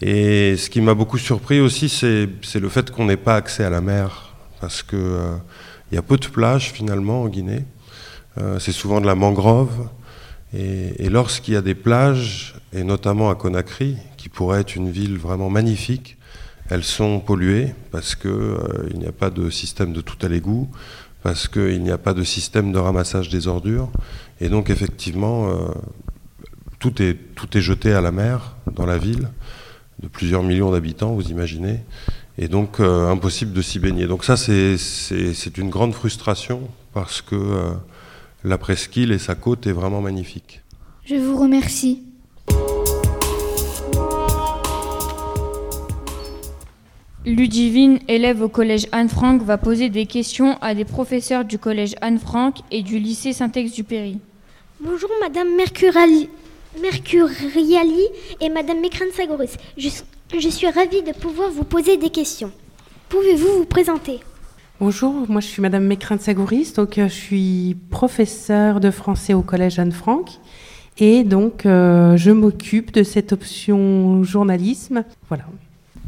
Et 0.00 0.56
ce 0.58 0.68
qui 0.68 0.82
m'a 0.82 0.94
beaucoup 0.94 1.16
surpris 1.16 1.58
aussi, 1.60 1.88
c'est 1.88 2.60
le 2.60 2.68
fait 2.68 2.90
qu'on 2.90 3.06
n'ait 3.06 3.16
pas 3.16 3.36
accès 3.36 3.64
à 3.64 3.70
la 3.70 3.80
mer, 3.80 4.34
parce 4.60 4.82
qu'il 4.82 4.98
euh, 4.98 5.36
y 5.90 5.96
a 5.96 6.02
peu 6.02 6.18
de 6.18 6.26
plages 6.26 6.70
finalement 6.72 7.22
en 7.22 7.28
Guinée. 7.28 7.64
Euh, 8.38 8.58
c'est 8.58 8.72
souvent 8.72 9.00
de 9.00 9.06
la 9.06 9.14
mangrove. 9.14 9.88
Et, 10.58 11.08
lorsqu'il 11.10 11.54
y 11.54 11.56
a 11.56 11.62
des 11.62 11.74
plages, 11.74 12.54
et 12.72 12.82
notamment 12.82 13.30
à 13.30 13.34
Conakry, 13.34 13.96
qui 14.16 14.28
pourrait 14.28 14.60
être 14.60 14.74
une 14.74 14.90
ville 14.90 15.18
vraiment 15.18 15.50
magnifique, 15.50 16.16
elles 16.70 16.84
sont 16.84 17.20
polluées 17.20 17.74
parce 17.90 18.14
qu'il 18.14 18.30
euh, 18.30 18.88
n'y 18.94 19.06
a 19.06 19.12
pas 19.12 19.30
de 19.30 19.50
système 19.50 19.92
de 19.92 20.00
tout 20.00 20.16
à 20.22 20.28
l'égout 20.28 20.68
parce 21.22 21.48
qu'il 21.48 21.82
n'y 21.82 21.90
a 21.90 21.98
pas 21.98 22.14
de 22.14 22.22
système 22.22 22.72
de 22.72 22.78
ramassage 22.78 23.28
des 23.28 23.48
ordures. 23.48 23.90
Et 24.40 24.48
donc 24.48 24.70
effectivement, 24.70 25.48
euh, 25.48 25.68
tout, 26.78 27.02
est, 27.02 27.18
tout 27.34 27.56
est 27.56 27.60
jeté 27.60 27.92
à 27.92 28.00
la 28.00 28.12
mer 28.12 28.56
dans 28.72 28.86
la 28.86 28.98
ville, 28.98 29.28
de 30.00 30.08
plusieurs 30.08 30.42
millions 30.42 30.70
d'habitants, 30.70 31.14
vous 31.14 31.30
imaginez. 31.30 31.80
Et 32.38 32.48
donc 32.48 32.80
euh, 32.80 33.08
impossible 33.08 33.52
de 33.52 33.62
s'y 33.62 33.78
baigner. 33.78 34.06
Donc 34.06 34.24
ça, 34.24 34.36
c'est 34.36 35.58
une 35.58 35.70
grande 35.70 35.94
frustration, 35.94 36.68
parce 36.92 37.22
que 37.22 37.74
la 38.46 38.58
presqu'île 38.58 39.10
et 39.10 39.18
sa 39.18 39.34
côte 39.34 39.66
est 39.66 39.72
vraiment 39.72 40.00
magnifique. 40.00 40.62
Je 41.04 41.16
vous 41.16 41.36
remercie. 41.36 42.04
Ludivine, 47.24 47.98
élève 48.06 48.40
au 48.42 48.48
collège 48.48 48.86
Anne-Franck, 48.92 49.42
va 49.42 49.58
poser 49.58 49.88
des 49.88 50.06
questions 50.06 50.58
à 50.60 50.76
des 50.76 50.84
professeurs 50.84 51.44
du 51.44 51.58
collège 51.58 51.96
Anne-Franck 52.00 52.58
et 52.70 52.82
du 52.82 53.00
lycée 53.00 53.32
Saint-Exupéry. 53.32 54.20
Bonjour 54.78 55.10
Madame 55.20 55.56
Mercuriali, 55.56 56.28
Mercuriali 56.80 58.06
et 58.40 58.48
Madame 58.48 58.80
Mekran-Sagoris. 58.80 59.56
Je, 59.76 59.88
je 60.38 60.48
suis 60.48 60.70
ravie 60.70 61.02
de 61.02 61.12
pouvoir 61.12 61.50
vous 61.50 61.64
poser 61.64 61.96
des 61.96 62.10
questions. 62.10 62.52
Pouvez-vous 63.08 63.58
vous 63.58 63.64
présenter? 63.64 64.20
Bonjour, 64.78 65.24
moi 65.30 65.40
je 65.40 65.46
suis 65.46 65.62
Madame 65.62 65.86
Mekran-Sagoris, 65.86 66.74
donc 66.74 66.98
euh, 66.98 67.08
je 67.08 67.14
suis 67.14 67.76
professeure 67.88 68.78
de 68.78 68.90
français 68.90 69.32
au 69.32 69.40
collège 69.40 69.78
Anne-Franck 69.78 70.32
et 70.98 71.24
donc 71.24 71.64
euh, 71.64 72.18
je 72.18 72.30
m'occupe 72.30 72.92
de 72.92 73.02
cette 73.02 73.32
option 73.32 74.22
journalisme. 74.22 75.04
Voilà. 75.28 75.44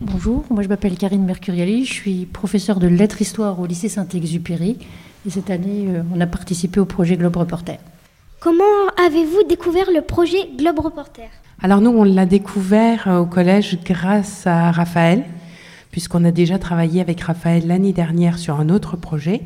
Bonjour, 0.02 0.44
moi 0.50 0.62
je 0.62 0.68
m'appelle 0.68 0.98
Karine 0.98 1.24
Mercuriali, 1.24 1.86
je 1.86 1.92
suis 1.94 2.26
professeure 2.26 2.78
de 2.78 2.88
lettres-histoire 2.88 3.58
au 3.58 3.64
lycée 3.64 3.88
Saint-Exupéry 3.88 4.76
et 5.26 5.30
cette 5.30 5.48
année 5.48 5.86
euh, 5.88 6.02
on 6.14 6.20
a 6.20 6.26
participé 6.26 6.78
au 6.78 6.84
projet 6.84 7.16
Globe 7.16 7.38
Reporter. 7.38 7.78
Comment 8.38 8.64
avez-vous 9.02 9.44
découvert 9.48 9.86
le 9.90 10.02
projet 10.02 10.46
Globe 10.58 10.80
Reporter? 10.80 11.30
Alors 11.62 11.80
nous 11.80 11.90
on 11.90 12.04
l'a 12.04 12.26
découvert 12.26 13.08
au 13.18 13.24
collège 13.24 13.78
grâce 13.82 14.46
à 14.46 14.72
Raphaël, 14.72 15.24
puisqu'on 15.98 16.24
a 16.24 16.30
déjà 16.30 16.60
travaillé 16.60 17.00
avec 17.00 17.20
Raphaël 17.22 17.66
l'année 17.66 17.92
dernière 17.92 18.38
sur 18.38 18.60
un 18.60 18.68
autre 18.68 18.96
projet. 18.96 19.40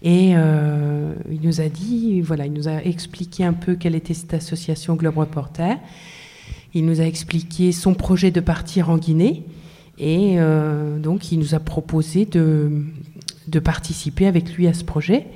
Et 0.00 0.32
euh, 0.34 1.12
il 1.30 1.42
nous 1.42 1.60
a 1.60 1.68
dit, 1.68 2.22
voilà, 2.22 2.46
il 2.46 2.54
nous 2.54 2.68
a 2.68 2.82
expliqué 2.82 3.44
un 3.44 3.52
peu 3.52 3.74
quelle 3.74 3.94
était 3.94 4.14
cette 4.14 4.32
association 4.32 4.94
Globe 4.94 5.18
Reporter. 5.18 5.76
Il 6.72 6.86
nous 6.86 7.02
a 7.02 7.04
expliqué 7.04 7.70
son 7.70 7.92
projet 7.92 8.30
de 8.30 8.40
partir 8.40 8.88
en 8.88 8.96
Guinée. 8.96 9.44
Et 9.98 10.36
euh, 10.38 10.98
donc, 10.98 11.32
il 11.32 11.38
nous 11.38 11.54
a 11.54 11.60
proposé 11.60 12.24
de, 12.24 12.80
participer 13.62 14.26
avec 14.26 14.54
lui 14.54 14.66
à 14.66 14.72
ce 14.72 14.84
projet. 14.84 15.26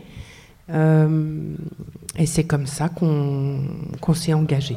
Euh, 0.70 1.52
et 2.16 2.24
c'est 2.24 2.44
comme 2.44 2.66
ça 2.66 2.88
qu'on 2.88 3.60
qu 4.00 4.14
s'est 4.14 4.32
engagé. 4.32 4.76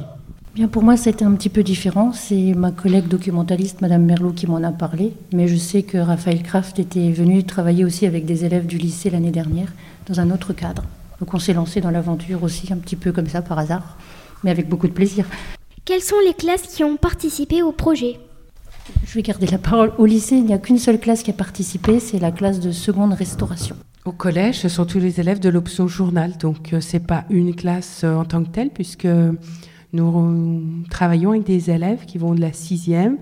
Bien, 0.53 0.67
pour 0.67 0.83
moi, 0.83 0.97
c'était 0.97 1.23
un 1.23 1.31
petit 1.35 1.47
peu 1.47 1.63
différent. 1.63 2.11
C'est 2.11 2.53
ma 2.53 2.71
collègue 2.71 3.07
documentaliste, 3.07 3.79
Madame 3.79 4.03
Merlot, 4.03 4.33
qui 4.33 4.47
m'en 4.47 4.61
a 4.61 4.71
parlé. 4.71 5.13
Mais 5.31 5.47
je 5.47 5.55
sais 5.55 5.83
que 5.83 5.97
Raphaël 5.97 6.43
Kraft 6.43 6.77
était 6.77 7.09
venu 7.11 7.45
travailler 7.45 7.85
aussi 7.85 8.05
avec 8.05 8.25
des 8.25 8.43
élèves 8.43 8.65
du 8.65 8.77
lycée 8.77 9.09
l'année 9.09 9.31
dernière, 9.31 9.71
dans 10.07 10.19
un 10.19 10.29
autre 10.29 10.51
cadre. 10.51 10.83
Donc 11.21 11.33
on 11.33 11.39
s'est 11.39 11.53
lancé 11.53 11.79
dans 11.79 11.89
l'aventure 11.89 12.43
aussi, 12.43 12.73
un 12.73 12.77
petit 12.77 12.97
peu 12.97 13.13
comme 13.13 13.27
ça, 13.27 13.41
par 13.41 13.59
hasard, 13.59 13.95
mais 14.43 14.51
avec 14.51 14.67
beaucoup 14.67 14.89
de 14.89 14.93
plaisir. 14.93 15.25
Quelles 15.85 16.01
sont 16.01 16.19
les 16.25 16.33
classes 16.33 16.63
qui 16.63 16.83
ont 16.83 16.97
participé 16.97 17.61
au 17.61 17.71
projet? 17.71 18.19
Je 19.05 19.13
vais 19.13 19.21
garder 19.21 19.47
la 19.47 19.57
parole. 19.57 19.93
Au 19.99 20.05
lycée, 20.05 20.35
il 20.35 20.45
n'y 20.45 20.53
a 20.53 20.57
qu'une 20.57 20.79
seule 20.79 20.99
classe 20.99 21.23
qui 21.23 21.31
a 21.31 21.33
participé, 21.33 22.01
c'est 22.01 22.19
la 22.19 22.31
classe 22.31 22.59
de 22.59 22.73
seconde 22.73 23.13
restauration. 23.13 23.77
Au 24.03 24.11
collège, 24.11 24.59
ce 24.59 24.67
sont 24.67 24.85
tous 24.85 24.99
les 24.99 25.21
élèves 25.21 25.39
de 25.39 25.47
l'option 25.47 25.87
journal, 25.87 26.37
donc 26.37 26.75
ce 26.77 26.97
n'est 26.97 27.03
pas 27.03 27.23
une 27.29 27.55
classe 27.55 28.03
en 28.03 28.25
tant 28.25 28.43
que 28.43 28.49
telle, 28.49 28.69
puisque 28.71 29.07
nous 29.93 30.63
travaillons 30.89 31.31
avec 31.31 31.43
des 31.43 31.69
élèves 31.69 32.05
qui 32.05 32.17
vont 32.17 32.33
de 32.33 32.41
la 32.41 32.53
sixième 32.53 33.17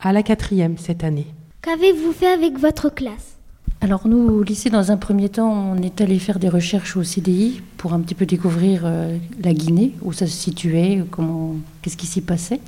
à 0.00 0.12
la 0.12 0.22
quatrième 0.22 0.76
cette 0.78 1.04
année. 1.04 1.26
Qu'avez-vous 1.62 2.12
fait 2.12 2.32
avec 2.32 2.58
votre 2.58 2.90
classe? 2.90 3.36
Alors 3.82 4.08
nous, 4.08 4.18
au 4.18 4.42
lycée, 4.42 4.70
dans 4.70 4.90
un 4.90 4.96
premier 4.96 5.28
temps, 5.28 5.52
on 5.52 5.82
est 5.82 6.00
allé 6.00 6.18
faire 6.18 6.38
des 6.38 6.48
recherches 6.48 6.96
au 6.96 7.02
CDI 7.02 7.60
pour 7.76 7.92
un 7.92 8.00
petit 8.00 8.14
peu 8.14 8.24
découvrir 8.24 8.82
euh, 8.84 9.18
la 9.42 9.52
Guinée, 9.52 9.92
où 10.02 10.12
ça 10.12 10.26
se 10.26 10.32
situait, 10.32 11.04
comment, 11.10 11.56
qu'est-ce 11.82 11.96
qui 11.96 12.06
s'y 12.06 12.22
passait. 12.22 12.60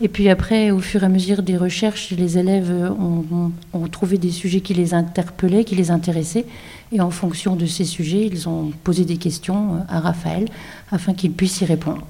Et 0.00 0.08
puis 0.08 0.28
après, 0.30 0.70
au 0.70 0.80
fur 0.80 1.02
et 1.02 1.06
à 1.06 1.08
mesure 1.08 1.42
des 1.42 1.56
recherches, 1.56 2.10
les 2.12 2.38
élèves 2.38 2.72
ont, 2.98 3.52
ont, 3.72 3.88
trouvé 3.88 4.16
des 4.16 4.30
sujets 4.30 4.60
qui 4.60 4.74
les 4.74 4.94
interpellaient, 4.94 5.64
qui 5.64 5.76
les 5.76 5.90
intéressaient. 5.90 6.46
Et 6.92 7.00
en 7.00 7.10
fonction 7.10 7.56
de 7.56 7.66
ces 7.66 7.84
sujets, 7.84 8.26
ils 8.26 8.48
ont 8.48 8.72
posé 8.82 9.04
des 9.04 9.18
questions 9.18 9.84
à 9.88 10.00
Raphaël 10.00 10.48
afin 10.90 11.12
qu'il 11.12 11.32
puisse 11.32 11.60
y 11.60 11.66
répondre. 11.66 12.04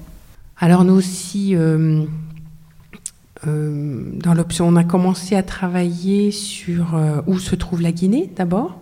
Alors 0.57 0.83
nous 0.83 0.93
aussi... 0.95 1.55
Euh 1.55 2.05
euh, 3.47 4.11
dans 4.13 4.33
l'option, 4.33 4.67
on 4.67 4.75
a 4.75 4.83
commencé 4.83 5.35
à 5.35 5.43
travailler 5.43 6.31
sur 6.31 6.95
euh, 6.95 7.21
où 7.27 7.39
se 7.39 7.55
trouve 7.55 7.81
la 7.81 7.91
Guinée 7.91 8.31
d'abord. 8.35 8.79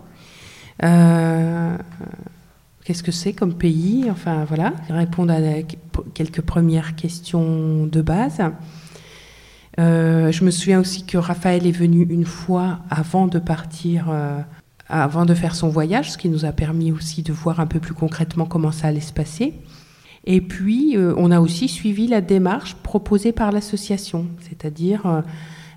Qu'est-ce 2.84 3.02
que 3.02 3.12
c'est 3.12 3.32
comme 3.32 3.54
pays? 3.54 4.06
Enfin 4.10 4.44
voilà, 4.44 4.74
répondre 4.90 5.32
à 5.32 5.38
quelques 6.12 6.42
premières 6.42 6.94
questions 6.96 7.86
de 7.86 8.02
base. 8.02 8.42
Je 9.78 10.44
me 10.44 10.50
souviens 10.50 10.80
aussi 10.80 11.06
que 11.06 11.16
Raphaël 11.16 11.66
est 11.66 11.72
venu 11.72 12.06
une 12.10 12.26
fois 12.26 12.80
avant 12.90 13.26
de 13.26 13.38
partir, 13.38 14.12
avant 14.88 15.24
de 15.24 15.32
faire 15.32 15.54
son 15.54 15.70
voyage, 15.70 16.12
ce 16.12 16.18
qui 16.18 16.28
nous 16.28 16.44
a 16.44 16.52
permis 16.52 16.92
aussi 16.92 17.22
de 17.22 17.32
voir 17.32 17.58
un 17.58 17.66
peu 17.66 17.80
plus 17.80 17.94
concrètement 17.94 18.44
comment 18.44 18.72
ça 18.72 18.88
allait 18.88 19.00
se 19.00 19.14
passer. 19.14 19.54
Et 20.26 20.40
puis, 20.40 20.96
euh, 20.96 21.14
on 21.16 21.30
a 21.30 21.40
aussi 21.40 21.68
suivi 21.68 22.06
la 22.06 22.20
démarche 22.20 22.74
proposée 22.76 23.32
par 23.32 23.52
l'association, 23.52 24.26
c'est-à-dire 24.40 25.06
euh, 25.06 25.20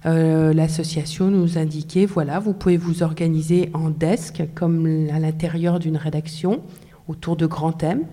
euh, 0.06 0.54
l'association 0.54 1.30
nous 1.30 1.58
indiquait, 1.58 2.06
voilà, 2.06 2.40
vous 2.40 2.54
pouvez 2.54 2.78
vous 2.78 3.04
organiser 3.04 3.70
en 3.74 3.90
desk, 3.90 4.44
comme 4.56 5.08
à 5.14 5.20
l'intérieur 5.20 5.80
d'une 5.80 5.98
rédaction, 5.98 6.62
autour 7.10 7.36
de 7.36 7.46
grands 7.46 7.74
thèmes. 7.74 8.04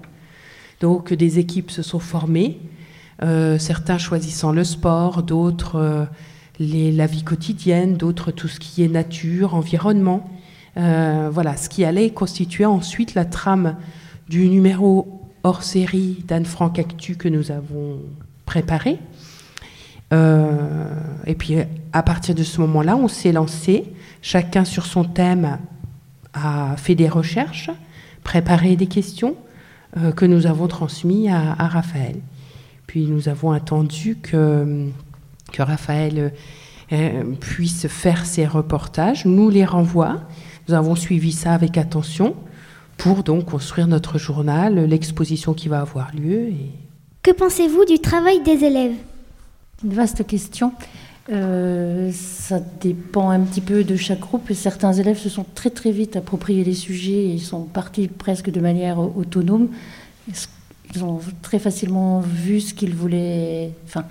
Donc, 0.80 1.12
des 1.12 1.38
équipes 1.38 1.70
se 1.70 1.82
sont 1.82 2.00
formées, 2.00 2.58
certains 3.58 3.96
choisissant 3.96 4.52
le 4.52 4.64
sport, 4.64 5.22
d'autres 5.22 6.08
la 6.60 7.06
vie 7.06 7.22
quotidienne, 7.22 7.96
d'autres 7.96 8.32
tout 8.32 8.48
ce 8.48 8.60
qui 8.60 8.82
est 8.82 8.88
nature, 8.88 9.54
environnement. 9.54 10.28
voilà, 10.76 11.56
ce 11.56 11.68
qui 11.68 11.84
allait 11.84 12.10
constituer 12.10 12.66
ensuite 12.66 13.14
la 13.14 13.24
trame 13.24 13.76
du 14.28 14.48
numéro 14.48 15.23
hors 15.44 15.62
série 15.62 16.24
d'Anne 16.26 16.46
Frank 16.46 16.78
Actu 16.78 17.16
que 17.16 17.28
nous 17.28 17.52
avons 17.52 18.00
préparé. 18.46 18.98
Euh, 20.12 20.86
et 21.26 21.34
puis 21.34 21.56
à 21.92 22.02
partir 22.02 22.34
de 22.34 22.42
ce 22.42 22.60
moment-là, 22.62 22.96
on 22.96 23.08
s'est 23.08 23.32
lancé, 23.32 23.92
chacun 24.22 24.64
sur 24.64 24.86
son 24.86 25.04
thème 25.04 25.58
a 26.32 26.76
fait 26.76 26.94
des 26.94 27.08
recherches, 27.08 27.70
préparé 28.22 28.74
des 28.74 28.86
questions 28.86 29.36
euh, 29.98 30.12
que 30.12 30.24
nous 30.24 30.46
avons 30.46 30.66
transmises 30.66 31.30
à, 31.30 31.52
à, 31.52 31.68
Raphaël. 31.68 32.16
Puis 32.86 33.06
nous 33.06 33.28
avons 33.28 33.52
attendu 33.52 34.16
que, 34.16 34.88
que 35.52 35.62
Raphaël 35.62 36.32
euh, 36.92 37.22
puisse 37.38 37.86
faire 37.86 38.24
ses 38.24 38.46
reportages, 38.46 39.26
nous 39.26 39.50
les 39.50 39.64
renvoie. 39.64 40.22
Nous 40.68 40.74
avons 40.74 40.94
suivi 40.94 41.32
ça 41.32 41.52
avec 41.52 41.76
attention 41.76 42.34
pour 42.96 43.22
donc 43.22 43.46
construire 43.46 43.86
notre 43.86 44.18
journal, 44.18 44.86
l'exposition 44.86 45.54
qui 45.54 45.68
va 45.68 45.80
avoir 45.80 46.14
lieu. 46.14 46.48
Et... 46.48 46.70
Que 47.22 47.30
pensez-vous 47.30 47.84
du 47.84 47.98
travail 47.98 48.42
des 48.42 48.64
élèves? 48.64 48.94
Une 49.82 49.94
vaste 49.94 50.26
question. 50.26 50.72
Euh, 51.32 52.10
ça 52.12 52.60
dépend 52.80 53.30
un 53.30 53.40
petit 53.40 53.62
peu 53.62 53.82
de 53.84 53.96
chaque 53.96 54.20
groupe. 54.20 54.52
Certains 54.52 54.92
élèves 54.92 55.18
se 55.18 55.28
sont 55.28 55.46
très 55.54 55.70
très 55.70 55.90
vite 55.90 56.16
appropriés 56.16 56.64
les 56.64 56.74
sujets 56.74 57.30
et 57.30 57.38
sont 57.38 57.62
partis 57.62 58.08
presque 58.08 58.50
de 58.50 58.60
manière 58.60 58.98
autonome. 58.98 59.68
Ils 60.94 61.04
ont 61.04 61.20
très 61.42 61.58
facilement 61.58 62.20
vu 62.20 62.60
ce 62.60 62.74
qu'ils 62.74 62.94
voulaient, 62.94 63.70
enfin, 63.86 64.04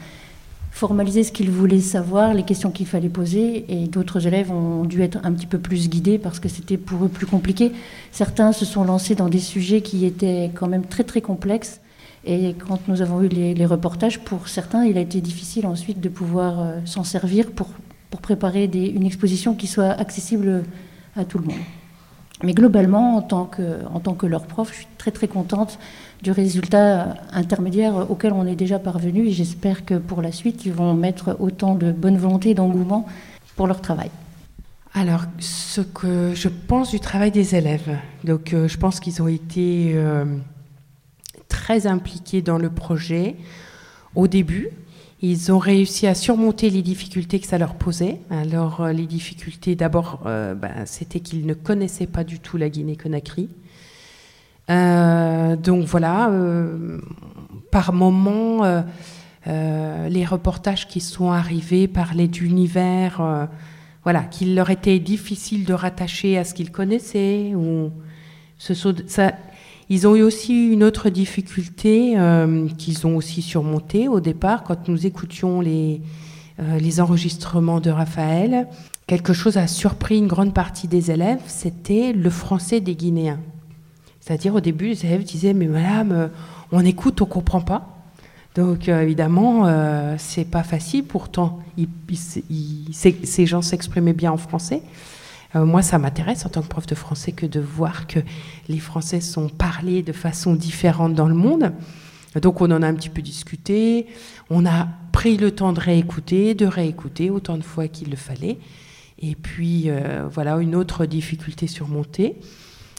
formaliser 0.73 1.23
ce 1.23 1.31
qu'ils 1.31 1.51
voulaient 1.51 1.79
savoir, 1.79 2.33
les 2.33 2.41
questions 2.41 2.71
qu'il 2.71 2.87
fallait 2.87 3.07
poser, 3.07 3.63
et 3.69 3.87
d'autres 3.87 4.25
élèves 4.25 4.51
ont 4.51 4.85
dû 4.85 5.03
être 5.03 5.19
un 5.23 5.31
petit 5.31 5.45
peu 5.45 5.59
plus 5.59 5.87
guidés 5.87 6.17
parce 6.17 6.39
que 6.39 6.49
c'était 6.49 6.77
pour 6.77 7.05
eux 7.05 7.09
plus 7.09 7.27
compliqué. 7.27 7.71
Certains 8.11 8.51
se 8.51 8.65
sont 8.65 8.83
lancés 8.83 9.13
dans 9.13 9.29
des 9.29 9.39
sujets 9.39 9.81
qui 9.81 10.03
étaient 10.03 10.49
quand 10.55 10.67
même 10.67 10.83
très 10.83 11.03
très 11.03 11.21
complexes, 11.21 11.79
et 12.25 12.55
quand 12.67 12.87
nous 12.87 13.03
avons 13.03 13.21
eu 13.21 13.27
les, 13.27 13.65
reportages, 13.67 14.19
pour 14.19 14.47
certains, 14.47 14.83
il 14.85 14.97
a 14.97 15.01
été 15.01 15.21
difficile 15.21 15.67
ensuite 15.67 15.99
de 15.99 16.09
pouvoir 16.09 16.59
euh, 16.59 16.79
s'en 16.85 17.03
servir 17.03 17.51
pour, 17.51 17.69
préparer 18.21 18.65
une 18.65 19.05
exposition 19.05 19.55
qui 19.55 19.67
soit 19.67 19.89
accessible 19.89 20.63
à 21.15 21.25
tout 21.25 21.39
le 21.39 21.45
monde. 21.45 21.82
Mais 22.41 22.53
globalement, 22.53 23.17
en 23.17 23.21
tant 23.21 23.45
que, 23.45 24.25
leur 24.25 24.47
prof, 24.47 24.69
je 24.71 24.77
suis 24.77 24.87
très 24.97 25.11
très 25.11 25.27
contente 25.27 25.77
du 26.23 26.31
résultat 26.31 27.15
intermédiaire 27.31 28.09
auquel 28.09 28.33
on 28.33 28.45
est 28.45 28.55
déjà 28.55 28.79
parvenu 28.79 29.27
et 29.27 29.31
j'espère 29.31 29.85
que 29.85 29.95
pour 29.95 30.21
la 30.21 30.31
suite, 30.31 30.65
ils 30.65 30.73
vont 30.73 30.93
mettre 30.93 31.37
autant 31.39 31.75
de 31.75 31.91
bonne 31.91 32.17
volonté 32.17 32.51
et 32.51 32.53
d'engouement 32.53 33.05
pour 33.55 33.67
leur 33.67 33.81
travail. 33.81 34.09
Alors, 34.95 35.21
ce 35.39 35.81
que 35.81 36.33
je 36.35 36.49
pense 36.49 36.91
du 36.91 36.99
travail 36.99 37.31
des 37.31 37.55
élèves, 37.55 37.97
donc 38.23 38.53
euh, 38.53 38.67
je 38.67 38.77
pense 38.77 38.99
qu'ils 38.99 39.21
ont 39.23 39.27
été 39.27 39.93
euh, 39.95 40.25
très 41.47 41.87
impliqués 41.87 42.41
dans 42.41 42.59
le 42.59 42.69
projet 42.69 43.35
au 44.15 44.27
début. 44.27 44.69
Ils 45.23 45.51
ont 45.51 45.57
réussi 45.57 46.05
à 46.05 46.13
surmonter 46.13 46.69
les 46.69 46.83
difficultés 46.83 47.39
que 47.39 47.47
ça 47.47 47.57
leur 47.57 47.73
posait. 47.73 48.19
Alors, 48.29 48.81
euh, 48.81 48.91
les 48.91 49.07
difficultés, 49.07 49.73
d'abord, 49.73 50.19
ben, 50.23 50.85
c'était 50.85 51.21
qu'ils 51.21 51.47
ne 51.47 51.55
connaissaient 51.55 52.07
pas 52.07 52.23
du 52.23 52.39
tout 52.39 52.57
la 52.57 52.69
Guinée-Conakry. 52.69 53.49
donc 54.67 55.85
voilà, 55.85 56.29
par 57.71 57.93
moment, 57.93 58.83
les 59.47 60.25
reportages 60.25 60.87
qui 60.87 60.99
sont 60.99 61.31
arrivés 61.31 61.87
parlaient 61.87 62.27
d'univers 62.27 63.47
voilà, 64.03 64.23
qu'il 64.23 64.55
leur 64.55 64.69
était 64.69 64.99
difficile 64.99 65.65
de 65.65 65.73
rattacher 65.73 66.37
à 66.37 66.43
ce 66.43 66.53
qu'ils 66.53 66.71
connaissaient. 66.71 67.53
Ou 67.55 67.91
ce, 68.57 68.73
ça, 69.07 69.33
ils 69.93 70.07
ont 70.07 70.15
eu 70.15 70.23
aussi 70.23 70.69
une 70.69 70.83
autre 70.83 71.09
difficulté 71.09 72.15
euh, 72.17 72.67
qu'ils 72.79 73.05
ont 73.05 73.15
aussi 73.15 73.43
surmontée 73.43 74.07
au 74.07 74.19
départ 74.19 74.63
quand 74.63 74.87
nous 74.87 75.05
écoutions 75.05 75.61
les, 75.61 76.01
euh, 76.59 76.79
les 76.79 76.99
enregistrements 76.99 77.79
de 77.79 77.91
Raphaël. 77.91 78.67
Quelque 79.05 79.33
chose 79.33 79.57
a 79.57 79.67
surpris 79.67 80.17
une 80.17 80.27
grande 80.27 80.51
partie 80.51 80.87
des 80.87 81.11
élèves, 81.11 81.41
c'était 81.45 82.11
le 82.11 82.29
français 82.31 82.81
des 82.81 82.95
Guinéens. 82.95 83.39
C'est-à-dire 84.19 84.55
au 84.55 84.61
début, 84.61 84.87
les 84.87 85.05
élèves 85.05 85.23
disaient 85.23 85.53
mais 85.53 85.67
madame, 85.67 86.31
on 86.71 86.83
écoute, 86.83 87.21
on 87.21 87.25
comprend 87.25 87.61
pas. 87.61 87.93
Donc 88.55 88.87
euh, 88.87 89.01
évidemment, 89.01 89.65
euh, 89.65 90.15
c'est 90.17 90.45
pas 90.45 90.63
facile. 90.63 91.03
Pourtant, 91.03 91.59
ces 92.11 93.45
gens 93.45 93.61
s'exprimaient 93.61 94.13
bien 94.13 94.31
en 94.31 94.37
français. 94.37 94.81
Euh, 95.55 95.65
moi, 95.65 95.81
ça 95.81 95.99
m'intéresse 95.99 96.45
en 96.45 96.49
tant 96.49 96.61
que 96.61 96.67
prof 96.67 96.85
de 96.85 96.95
français 96.95 97.31
que 97.31 97.45
de 97.45 97.59
voir 97.59 98.07
que 98.07 98.19
les 98.67 98.79
Français 98.79 99.21
sont 99.21 99.49
parlés 99.49 100.01
de 100.01 100.13
façon 100.13 100.55
différente 100.55 101.13
dans 101.13 101.27
le 101.27 101.35
monde. 101.35 101.71
Donc 102.41 102.61
on 102.61 102.71
en 102.71 102.81
a 102.81 102.87
un 102.87 102.95
petit 102.95 103.09
peu 103.09 103.21
discuté. 103.21 104.07
On 104.49 104.65
a 104.65 104.87
pris 105.11 105.37
le 105.37 105.51
temps 105.51 105.71
de 105.71 105.79
réécouter, 105.79 106.55
de 106.55 106.65
réécouter 106.65 107.29
autant 107.29 107.57
de 107.57 107.63
fois 107.63 107.87
qu'il 107.87 108.09
le 108.09 108.15
fallait. 108.15 108.57
Et 109.19 109.35
puis 109.35 109.89
voilà, 110.33 110.57
une 110.57 110.75
autre 110.75 111.05
difficulté 111.05 111.67
surmontée. 111.67 112.35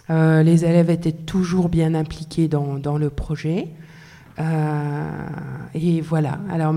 les 0.08 0.64
élèves 0.64 0.88
étaient 0.88 1.10
toujours 1.10 1.68
bien 1.68 1.96
impliqués 1.96 2.46
dans, 2.46 2.96
le 2.96 3.10
projet. 3.10 3.70
Euh, 4.38 5.26
et 5.74 6.00
voilà. 6.00 6.38
Alors 6.50 6.72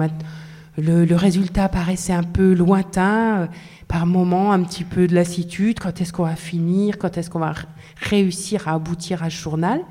le, 0.77 1.05
le, 1.05 1.15
résultat 1.15 1.69
paraissait 1.69 2.13
un 2.13 2.23
peu 2.23 2.53
lointain, 2.53 3.41
euh, 3.41 3.47
par 3.87 4.05
moments 4.05 4.51
un 4.51 4.63
petit 4.63 4.83
peu 4.83 5.07
de 5.07 5.15
lassitude. 5.15 5.79
Quand 5.79 6.01
est-ce 6.01 6.13
qu'on 6.13 6.23
va 6.23 6.35
finir? 6.35 6.97
Quand 6.97 7.17
est-ce 7.17 7.29
qu'on 7.29 7.39
va 7.39 7.53
réussir 8.01 8.67
à 8.67 8.73
aboutir 8.73 9.23
à 9.23 9.29
ce 9.29 9.35
journal? 9.35 9.81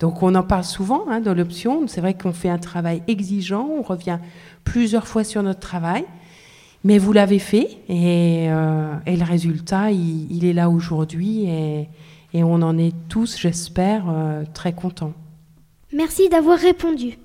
Donc 0.00 0.22
on 0.22 0.34
en 0.34 0.42
parle 0.42 0.64
souvent 0.64 1.04
hein, 1.08 1.20
dans 1.20 1.34
l'option. 1.34 1.86
C'est 1.86 2.00
vrai 2.00 2.14
qu'on 2.14 2.32
fait 2.32 2.48
un 2.48 2.58
travail 2.58 3.02
exigeant, 3.08 3.68
on 3.68 3.82
revient 3.82 4.18
plusieurs 4.64 5.06
fois 5.06 5.24
sur 5.24 5.42
notre 5.42 5.60
travail. 5.60 6.04
Mais 6.84 6.98
vous 6.98 7.12
l'avez 7.12 7.40
fait 7.40 7.78
et, 7.88 8.46
euh, 8.50 8.94
et, 9.04 9.16
le 9.16 9.24
résultat, 9.24 9.90
il, 9.90 10.30
il 10.30 10.44
est 10.44 10.52
là 10.52 10.70
aujourd'hui 10.70 11.44
et, 11.46 11.88
et, 12.32 12.44
on 12.44 12.62
en 12.62 12.78
est 12.78 12.94
tous, 13.08 13.36
j'espère, 13.36 14.04
euh, 14.08 14.44
très 14.54 14.72
contents. 14.72 15.12
Merci 15.92 16.28
d'avoir 16.28 16.56
répondu. 16.56 17.18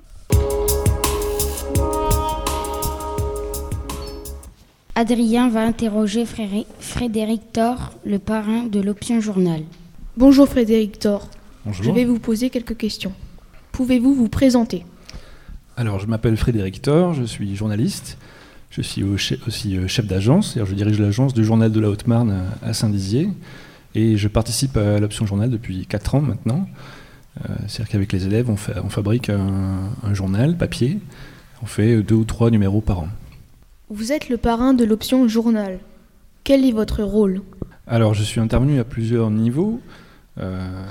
Adrien 4.95 5.49
va 5.49 5.63
interroger 5.63 6.23
Frédéric 6.79 7.41
Thor, 7.51 7.93
le 8.05 8.19
parrain 8.19 8.63
de 8.63 8.79
l'Option 8.79 9.19
Journal. 9.21 9.63
Bonjour 10.17 10.47
Frédéric 10.47 10.99
Thor. 10.99 11.29
Bonjour. 11.65 11.83
Je 11.83 11.89
vais 11.89 12.05
vous 12.05 12.19
poser 12.19 12.51
quelques 12.51 12.77
questions. 12.77 13.11
Pouvez-vous 13.71 14.13
vous 14.13 14.29
présenter? 14.29 14.85
Alors, 15.77 15.99
je 15.99 16.05
m'appelle 16.05 16.37
Frédéric 16.37 16.83
Thor, 16.83 17.15
je 17.15 17.23
suis 17.23 17.55
journaliste. 17.55 18.19
Je 18.69 18.83
suis 18.83 19.03
aussi 19.03 19.77
euh, 19.77 19.87
chef 19.87 20.05
d'agence, 20.05 20.59
je 20.63 20.73
dirige 20.75 20.99
l'agence 20.99 21.33
du 21.33 21.43
journal 21.43 21.71
de 21.71 21.79
la 21.79 21.89
Haute-Marne 21.89 22.43
à 22.61 22.73
Saint-Dizier. 22.73 23.29
Et 23.95 24.15
je 24.15 24.27
participe 24.27 24.77
à 24.77 24.99
l'Option 24.99 25.25
Journal 25.25 25.49
depuis 25.49 25.87
4 25.87 26.15
ans 26.15 26.21
maintenant. 26.21 26.67
Euh, 27.39 27.55
c'est-à-dire 27.67 27.89
qu'avec 27.93 28.13
les 28.13 28.27
élèves, 28.27 28.51
on, 28.51 28.57
fait, 28.57 28.73
on 28.83 28.89
fabrique 28.89 29.29
un, 29.29 30.13
journal 30.13 30.55
papier, 30.55 30.99
on 31.63 31.65
fait 31.65 32.03
deux 32.03 32.15
ou 32.15 32.25
trois 32.25 32.51
numéros 32.51 32.81
par 32.81 32.99
an. 32.99 33.07
Vous 33.89 34.13
êtes 34.13 34.29
le 34.29 34.37
parrain 34.37 34.73
de 34.73 34.85
l'option 34.85 35.27
journal. 35.27 35.79
Quel 36.45 36.65
est 36.65 36.71
votre 36.71 37.03
rôle? 37.03 37.41
Alors, 37.85 38.13
je 38.13 38.23
suis 38.23 38.39
intervenu 38.39 38.79
à 38.79 38.85
plusieurs 38.85 39.29
niveaux. 39.29 39.81
Euh, 40.39 40.85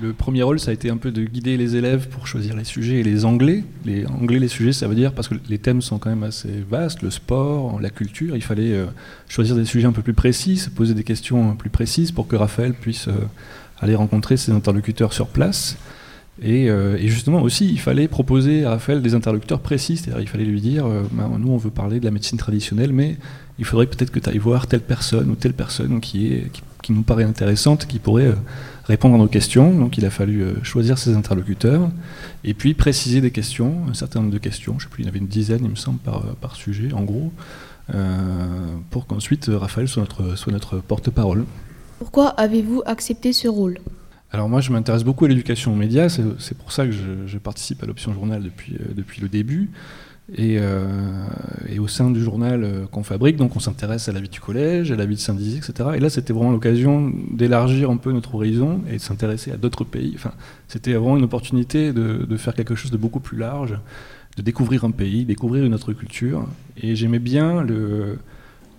le 0.00 0.14
premier 0.14 0.42
rôle, 0.42 0.58
ça 0.58 0.70
a 0.70 0.74
été 0.74 0.88
un 0.88 0.96
peu 0.96 1.10
de 1.12 1.24
guider 1.24 1.58
les 1.58 1.76
élèves 1.76 2.08
pour 2.08 2.26
choisir 2.26 2.56
les 2.56 2.64
sujets 2.64 3.00
et 3.00 3.02
les 3.02 3.26
anglais. 3.26 3.64
Les 3.84 4.06
anglais, 4.06 4.38
les 4.38 4.48
sujets, 4.48 4.72
ça 4.72 4.88
veut 4.88 4.94
dire 4.94 5.12
parce 5.12 5.28
que 5.28 5.34
les 5.48 5.58
thèmes 5.58 5.82
sont 5.82 5.98
quand 5.98 6.08
même 6.08 6.22
assez 6.22 6.64
vastes, 6.68 7.02
le 7.02 7.10
sport, 7.10 7.78
la 7.80 7.90
culture. 7.90 8.34
Il 8.34 8.42
fallait 8.42 8.72
euh, 8.72 8.86
choisir 9.28 9.54
des 9.54 9.66
sujets 9.66 9.86
un 9.86 9.92
peu 9.92 10.02
plus 10.02 10.14
précis, 10.14 10.56
se 10.56 10.70
poser 10.70 10.94
des 10.94 11.04
questions 11.04 11.54
plus 11.54 11.70
précises 11.70 12.12
pour 12.12 12.26
que 12.26 12.34
Raphaël 12.34 12.72
puisse 12.72 13.08
aller 13.78 13.94
rencontrer 13.94 14.38
ses 14.38 14.52
interlocuteurs 14.52 15.12
sur 15.12 15.28
place. 15.28 15.76
Euh, 16.44 16.96
et, 16.96 17.08
justement 17.08 17.42
aussi, 17.42 17.68
il 17.68 17.78
fallait 17.78 18.08
proposer 18.08 18.64
à 18.64 18.70
Raphaël 18.70 19.02
des 19.02 19.14
interlocuteurs 19.14 19.60
précis, 19.60 19.96
c'est-à-dire 19.96 20.20
il 20.20 20.28
fallait 20.28 20.44
lui 20.44 20.60
dire, 20.60 20.86
euh, 20.86 21.02
bah, 21.12 21.28
nous 21.38 21.50
on 21.50 21.56
veut 21.56 21.70
parler 21.70 22.00
de 22.00 22.04
la 22.04 22.10
médecine 22.10 22.38
traditionnelle, 22.38 22.92
mais 22.92 23.16
il 23.58 23.64
faudrait 23.64 23.86
peut-être 23.86 24.10
que 24.10 24.18
tu 24.18 24.28
ailles 24.28 24.38
voir 24.38 24.66
telle 24.66 24.80
personne 24.80 25.30
ou 25.30 25.34
telle 25.34 25.52
personne 25.52 26.00
qui, 26.00 26.32
est, 26.32 26.50
qui, 26.82 26.92
nous 26.92 27.02
paraît 27.02 27.24
intéressante, 27.24 27.86
qui 27.86 27.98
pourrait 27.98 28.28
euh, 28.28 28.34
répondre 28.84 29.14
à 29.14 29.18
nos 29.18 29.28
questions. 29.28 29.72
Donc 29.72 29.98
il 29.98 30.06
a 30.06 30.10
fallu 30.10 30.44
choisir 30.62 30.96
ses 30.98 31.14
interlocuteurs, 31.14 31.90
et 32.44 32.54
puis 32.54 32.74
préciser 32.74 33.20
des 33.20 33.30
questions, 33.30 33.76
un 33.88 33.94
certain 33.94 34.20
nombre 34.20 34.32
de 34.32 34.38
questions, 34.38 34.78
je 34.78 34.86
ne 34.86 34.88
sais 34.88 34.94
plus, 34.94 35.02
il 35.02 35.06
y 35.06 35.08
en 35.08 35.10
avait 35.10 35.20
une 35.20 35.28
dizaine 35.28 35.60
il 35.62 35.70
me 35.70 35.76
semble 35.76 35.98
par, 35.98 36.22
par 36.36 36.56
sujet 36.56 36.92
en 36.92 37.02
gros, 37.02 37.30
pour 38.90 39.06
qu'ensuite 39.06 39.50
Raphaël 39.52 39.86
soit 39.86 40.00
notre, 40.00 40.36
soit 40.36 40.52
notre 40.52 40.78
porte-parole. 40.78 41.44
Pourquoi 41.98 42.28
avez-vous 42.28 42.82
accepté 42.86 43.34
ce 43.34 43.48
rôle? 43.48 43.78
Alors 44.32 44.48
moi, 44.48 44.62
je 44.62 44.72
m'intéresse 44.72 45.04
beaucoup 45.04 45.26
à 45.26 45.28
l'éducation 45.28 45.74
aux 45.74 45.76
médias, 45.76 46.08
c'est 46.08 46.56
pour 46.56 46.72
ça 46.72 46.86
que 46.86 46.92
je, 46.92 47.38
participe 47.38 47.82
à 47.82 47.86
l'option 47.86 48.14
journal 48.14 48.42
depuis, 48.42 48.74
euh, 48.74 48.94
depuis 48.94 49.20
le 49.20 49.28
début. 49.28 49.70
Et, 50.34 50.56
euh, 50.58 51.26
et, 51.68 51.78
au 51.78 51.88
sein 51.88 52.10
du 52.10 52.22
journal 52.22 52.64
euh, 52.64 52.86
qu'on 52.86 53.02
fabrique, 53.02 53.36
donc 53.36 53.56
on 53.56 53.60
s'intéresse 53.60 54.08
à 54.08 54.12
la 54.12 54.20
vie 54.20 54.30
du 54.30 54.40
collège, 54.40 54.90
à 54.90 54.96
la 54.96 55.04
vie 55.04 55.16
de 55.16 55.20
Saint-Dizier, 55.20 55.58
etc. 55.58 55.90
Et 55.96 56.00
là, 56.00 56.08
c'était 56.08 56.32
vraiment 56.32 56.52
l'occasion 56.52 57.12
d'élargir 57.30 57.90
un 57.90 57.98
peu 57.98 58.12
notre 58.12 58.36
horizon 58.36 58.80
et 58.88 58.94
de 58.94 59.00
s'intéresser 59.00 59.52
à 59.52 59.58
d'autres 59.58 59.84
pays. 59.84 60.12
Enfin, 60.14 60.32
c'était 60.68 60.94
vraiment 60.94 61.18
une 61.18 61.24
opportunité 61.24 61.92
de, 61.92 62.24
de, 62.26 62.36
faire 62.38 62.54
quelque 62.54 62.74
chose 62.74 62.90
de 62.90 62.96
beaucoup 62.96 63.20
plus 63.20 63.36
large, 63.36 63.78
de 64.38 64.42
découvrir 64.42 64.84
un 64.84 64.92
pays, 64.92 65.26
découvrir 65.26 65.64
une 65.64 65.74
autre 65.74 65.92
culture. 65.92 66.46
Et 66.80 66.96
j'aimais 66.96 67.18
bien 67.18 67.62
le, 67.62 68.18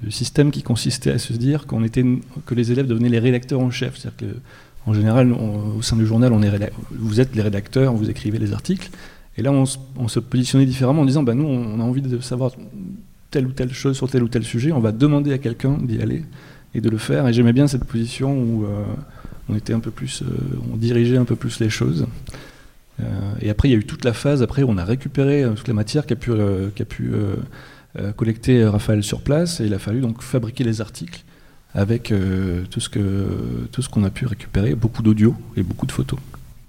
le 0.02 0.12
système 0.12 0.50
qui 0.50 0.63
consistait 0.63 1.12
à 1.12 1.20
se 1.20 1.34
dire 1.34 1.68
qu'on 1.68 1.84
était, 1.84 2.04
que 2.46 2.56
les 2.56 2.72
élèves 2.72 2.88
devenaient 2.88 3.10
les 3.10 3.20
rédacteurs 3.20 3.60
en 3.60 3.70
chef. 3.70 3.98
C'est-à-dire 3.98 4.18
que, 4.18 4.38
en 4.86 4.93
général, 4.93 5.32
au 5.32 5.82
sein 5.82 5.96
du 5.96 6.06
journal, 6.06 6.34
on 6.34 6.41
est 6.41 6.72
vous 6.91 7.22
êtes 7.22 7.36
les 7.36 7.41
rédacteurs, 7.41 7.93
vous 7.93 8.10
écrivez 8.10 8.38
les 8.38 8.54
articles. 8.54 8.89
Et 9.38 9.41
là, 9.41 9.52
on, 9.52 10.08
se 10.08 10.19
positionnait 10.19 10.65
différemment 10.65 11.02
en 11.02 11.06
disant 11.06 11.24
bah, 11.24 11.34
nous, 11.34 11.46
on 11.46 11.80
a 11.80 11.84
envie 11.84 12.02
de 12.02 12.19
savoir 12.19 12.52
telle 13.32 13.48
ou 13.48 13.52
telle 13.52 13.74
chose 13.74 13.98
sur 13.98 14.10
tel 14.10 14.24
ou 14.24 14.28
tel 14.28 14.43
sujet, 14.43 14.72
on 14.72 14.80
va 14.80 14.91
demander 14.91 15.34
à 15.34 15.39
quelqu'un 15.39 15.78
d'y 15.82 16.02
aller 16.02 16.24
et 16.76 16.82
de 16.82 16.89
le 16.89 16.98
faire. 16.98 17.28
Et 17.28 17.34
j'aimais 17.34 17.54
bien 17.54 17.67
cette 17.67 17.86
position 17.86 18.38
où 18.38 18.65
euh, 18.65 18.84
on 19.50 19.56
était 19.56 19.74
un 19.74 19.80
peu 19.80 19.89
plus, 19.89 20.22
euh, 20.22 20.26
on 20.72 20.78
dirigeait 20.78 21.17
un 21.17 21.26
peu 21.26 21.36
plus 21.36 21.60
les 21.60 21.69
choses. 21.69 22.06
Euh, 23.00 23.04
et 23.41 23.50
après, 23.50 23.69
il 23.69 23.72
y 23.72 23.76
a 23.76 23.78
eu 23.78 23.86
toute 23.86 24.06
la 24.06 24.13
phase 24.13 24.43
après 24.43 24.62
on 24.63 24.78
a 24.78 24.86
récupéré 24.86 25.46
toute 25.56 25.67
la 25.67 25.74
matière 25.74 26.06
qui 26.06 26.13
a 26.13 26.15
pu, 26.15 26.32
pu 26.88 27.12
collecté 28.15 28.63
Raphaël 28.65 29.04
sur 29.04 29.22
place 29.22 29.60
et 29.62 29.65
il 29.65 29.74
a 29.74 29.80
fallu 29.80 30.02
donc 30.02 30.22
fabriquer 30.22 30.63
les 30.63 30.80
articles 30.80 31.24
avec 31.74 32.12
euh, 32.12 32.64
tout 32.70 32.80
ce 32.80 33.90
qu'on 33.90 34.04
a 34.04 34.10
pu 34.10 34.26
récupérer, 34.26 34.76
beaucoup 34.76 35.02
d'audio 35.02 35.36
et 35.56 35.64
beaucoup 35.64 35.86
de 35.86 35.92
photos. 35.92 36.20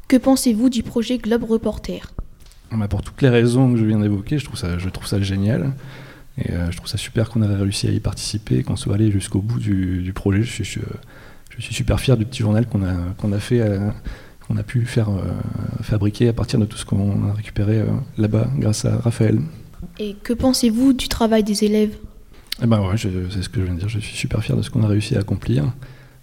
Que 0.08 0.16
pensez-vous 0.16 0.70
du 0.70 0.82
projet 0.82 1.18
Globe 1.18 1.44
Reporter? 1.44 2.12
Ah 2.70 2.76
bah, 2.76 2.88
Pour 2.88 3.02
toutes 3.02 3.20
les 3.22 3.28
raisons 3.28 3.72
que 3.72 3.78
je 3.78 3.84
viens 3.84 4.00
d'évoquer, 4.00 4.38
je 4.38 4.44
trouve 4.44 4.58
ça 4.58 4.78
je 4.78 4.88
trouve 4.88 5.06
ça 5.06 5.20
génial. 5.20 5.72
Et 6.38 6.50
euh, 6.50 6.70
je 6.70 6.76
trouve 6.76 6.88
ça 6.88 6.98
super 6.98 7.30
qu'on 7.30 7.42
ait 7.42 7.54
réussi 7.54 7.86
à 7.86 7.90
y 7.90 8.00
participer, 8.00 8.62
qu'on 8.62 8.76
soit 8.76 8.94
allé 8.94 9.10
jusqu'au 9.10 9.40
bout 9.40 9.60
du, 9.60 10.12
projet. 10.14 10.42
Je 10.42 10.50
suis, 10.50 10.64
je, 10.64 11.62
suis, 11.62 11.74
super 11.74 12.00
fier 12.00 12.16
du 12.16 12.26
petit 12.26 12.42
journal 12.42 12.66
qu'on 12.66 12.82
a, 12.82 12.94
qu'on 13.18 13.32
a 13.32 13.38
fait, 13.38 13.62
qu'on 14.48 14.56
a 14.56 14.64
pu 14.64 14.84
faire 14.84 15.10
fabriquer 15.80 16.26
à 16.26 16.32
partir 16.32 16.58
de 16.58 16.64
tout 16.64 16.76
ce 16.76 16.84
qu'on 16.84 17.30
a 17.30 17.34
récupéré 17.34 17.84
là-bas 18.18 18.48
grâce 18.58 18.84
à 18.84 18.96
Raphaël. 18.96 19.38
Et 20.00 20.16
que 20.24 20.32
pensez-vous 20.32 20.92
du 20.92 21.06
travail 21.06 21.44
des 21.44 21.62
élèves? 21.62 21.96
Eh 22.62 22.66
ben 22.66 22.80
ouais, 22.80 22.96
c'est 22.96 23.42
ce 23.42 23.48
que 23.48 23.60
je 23.60 23.64
viens 23.64 23.74
de 23.74 23.80
dire. 23.80 23.88
Je 23.88 23.98
suis 23.98 24.16
super 24.16 24.42
fier 24.42 24.56
de 24.56 24.62
ce 24.62 24.70
qu'on 24.70 24.82
a 24.84 24.86
réussi 24.86 25.16
à 25.16 25.20
accomplir. 25.20 25.72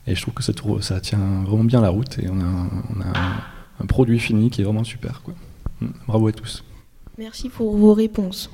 Et 0.08 0.16
je 0.16 0.22
trouve 0.22 0.34
que 0.34 0.44
ça, 0.44 0.54
ça 0.82 1.00
tient 1.00 1.44
vraiment 1.46 1.64
bien 1.64 1.82
la 1.82 1.90
route. 1.90 2.18
Et 2.20 2.30
on 2.30 2.40
a, 2.40 3.82
un, 3.82 3.86
produit 3.86 4.20
fini 4.20 4.50
qui 4.50 4.62
est 4.62 4.64
vraiment 4.64 4.84
super. 4.84 5.22
Quoi. 5.24 5.34
Mm, 5.82 5.88
bravo 6.08 6.28
à 6.28 6.32
tous. 6.32 6.64
Merci 7.18 7.50
pour 7.50 7.76
vos 7.76 7.94
réponses. 7.94 8.50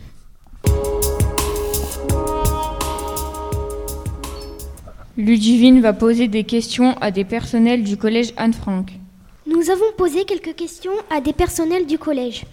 Ludivine 5.15 5.81
va 5.81 5.93
poser 5.93 6.27
des 6.27 6.43
questions 6.43 6.95
à 6.99 7.11
des 7.11 7.25
personnels 7.25 7.83
du 7.83 7.97
collège 7.97 8.33
Anne-Franck. 8.37 8.93
Nous 9.47 9.69
avons 9.69 9.91
posé 9.97 10.25
quelques 10.25 10.55
questions 10.55 10.91
à 11.09 11.21
des 11.21 11.33
personnels 11.33 11.85
du 11.85 11.97
collège. 11.97 12.45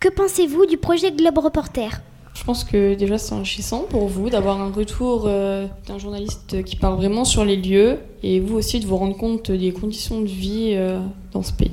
Que 0.00 0.08
pensez-vous 0.08 0.66
du 0.66 0.76
projet 0.76 1.12
Globe 1.12 1.38
Reporter? 1.38 2.00
Je 2.34 2.44
pense 2.44 2.64
que 2.64 2.94
déjà 2.94 3.18
c'est 3.18 3.34
enrichissant 3.34 3.84
pour 3.88 4.08
vous 4.08 4.30
d'avoir 4.30 4.60
un 4.60 4.70
retour 4.70 5.24
euh, 5.26 5.66
d'un 5.86 5.98
journaliste 5.98 6.64
qui 6.64 6.76
parle 6.76 6.96
vraiment 6.96 7.24
sur 7.24 7.44
les 7.44 7.56
lieux 7.56 7.98
et 8.22 8.40
vous 8.40 8.56
aussi 8.56 8.80
de 8.80 8.86
vous 8.86 8.96
rendre 8.96 9.16
compte 9.16 9.50
des 9.50 9.72
conditions 9.72 10.20
de 10.20 10.26
vie 10.26 10.72
euh, 10.74 11.00
dans 11.32 11.42
ce 11.42 11.52
pays. 11.52 11.72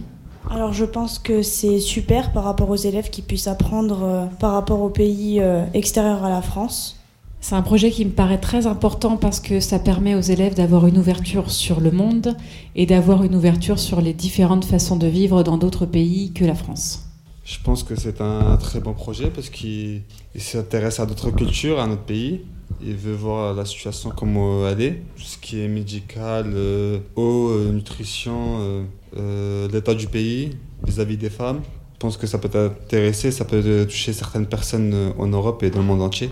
Alors 0.50 0.72
je 0.72 0.86
pense 0.86 1.20
que 1.20 1.42
c'est 1.42 1.80
super 1.80 2.32
par 2.32 2.46
rapport 2.46 2.70
aux 2.70 2.76
élèves 2.76 3.10
qui 3.10 3.22
puissent 3.22 3.48
apprendre 3.48 4.04
euh, 4.04 4.26
par 4.40 4.54
rapport 4.54 4.82
aux 4.82 4.90
pays 4.90 5.40
euh, 5.42 5.66
extérieurs 5.74 6.24
à 6.24 6.30
la 6.30 6.42
France. 6.42 6.96
C'est 7.42 7.56
un 7.56 7.62
projet 7.62 7.92
qui 7.92 8.06
me 8.06 8.12
paraît 8.12 8.40
très 8.40 8.66
important 8.66 9.18
parce 9.18 9.40
que 9.40 9.60
ça 9.60 9.78
permet 9.78 10.16
aux 10.16 10.22
élèves 10.22 10.56
d'avoir 10.56 10.88
une 10.88 10.98
ouverture 10.98 11.52
sur 11.52 11.80
le 11.80 11.92
monde 11.92 12.36
et 12.76 12.86
d'avoir 12.86 13.24
une 13.24 13.36
ouverture 13.36 13.78
sur 13.78 14.02
les 14.02 14.14
différentes 14.14 14.66
façons 14.66 14.96
de 14.96 15.08
vivre 15.08 15.44
dans 15.44 15.58
d'autres 15.58 15.86
pays 15.86 16.32
que 16.34 16.46
la 16.46 16.56
France. 16.56 17.07
Je 17.48 17.60
pense 17.64 17.84
que 17.84 17.96
c'est 17.96 18.20
un 18.20 18.58
très 18.58 18.82
bon 18.82 18.92
projet 18.92 19.30
parce 19.30 19.50
qu'il 19.50 20.02
s'intéresse 20.36 21.00
à 21.00 21.06
d'autres 21.06 21.32
cultures, 21.32 21.80
à 21.80 21.88
notre 21.88 22.02
pays. 22.02 22.42
Il 22.82 22.96
veut 22.96 23.14
voir 23.14 23.54
la 23.54 23.64
situation 23.64 24.10
comme 24.10 24.36
elle 24.70 24.82
est, 24.82 25.02
tout 25.16 25.24
ce 25.24 25.38
qui 25.38 25.62
est 25.62 25.70
médical, 25.70 26.52
euh, 26.54 27.00
eau, 27.16 27.52
euh, 27.52 27.72
nutrition, 27.72 28.86
euh, 29.18 29.70
l'état 29.70 29.94
du 29.94 30.08
pays 30.08 30.58
vis-à-vis 30.86 31.16
des 31.16 31.30
femmes. 31.30 31.62
Je 31.94 32.00
pense 32.00 32.18
que 32.18 32.28
ça 32.28 32.38
peut 32.38 32.50
intéresser, 32.54 33.32
ça 33.32 33.46
peut 33.46 33.86
toucher 33.86 34.12
certaines 34.12 34.48
personnes 34.48 35.14
en 35.18 35.28
Europe 35.28 35.64
et 35.64 35.70
dans 35.70 35.80
le 35.80 35.86
monde 35.86 36.02
entier. 36.02 36.30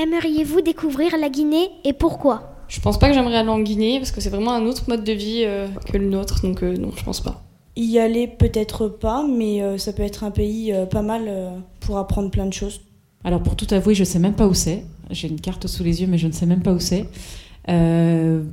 Aimeriez-vous 0.00 0.60
découvrir 0.60 1.16
la 1.20 1.28
Guinée 1.28 1.70
et 1.84 1.92
pourquoi? 1.92 2.54
Je 2.68 2.78
pense 2.80 3.00
pas 3.00 3.08
que 3.08 3.14
j'aimerais 3.14 3.38
aller 3.38 3.48
en 3.48 3.58
Guinée 3.58 3.98
parce 3.98 4.12
que 4.12 4.20
c'est 4.20 4.30
vraiment 4.30 4.52
un 4.52 4.64
autre 4.64 4.84
mode 4.86 5.02
de 5.02 5.12
vie 5.12 5.44
que 5.90 5.98
le 5.98 6.06
nôtre, 6.06 6.40
donc 6.42 6.62
non, 6.62 6.92
je 6.96 7.02
pense 7.02 7.20
pas. 7.20 7.42
Y 7.80 8.00
aller 8.00 8.26
peut-être 8.26 8.88
pas, 8.88 9.24
mais 9.24 9.62
euh, 9.62 9.78
ça 9.78 9.92
peut 9.92 10.02
être 10.02 10.24
un 10.24 10.32
pays 10.32 10.72
euh, 10.72 10.84
pas 10.84 11.02
mal 11.02 11.26
euh, 11.28 11.50
pour 11.78 11.96
apprendre 11.96 12.28
plein 12.28 12.46
de 12.46 12.52
choses. 12.52 12.80
Alors 13.22 13.40
pour 13.40 13.54
tout 13.54 13.72
avouer, 13.72 13.94
je 13.94 14.02
sais 14.02 14.18
même 14.18 14.34
pas 14.34 14.48
où 14.48 14.54
c'est. 14.54 14.82
J'ai 15.12 15.28
une 15.28 15.40
carte 15.40 15.68
sous 15.68 15.84
les 15.84 16.00
yeux, 16.00 16.08
mais 16.08 16.18
je 16.18 16.26
ne 16.26 16.32
sais 16.32 16.44
même 16.44 16.60
pas 16.60 16.72
où 16.72 16.80
c'est. 16.80 17.06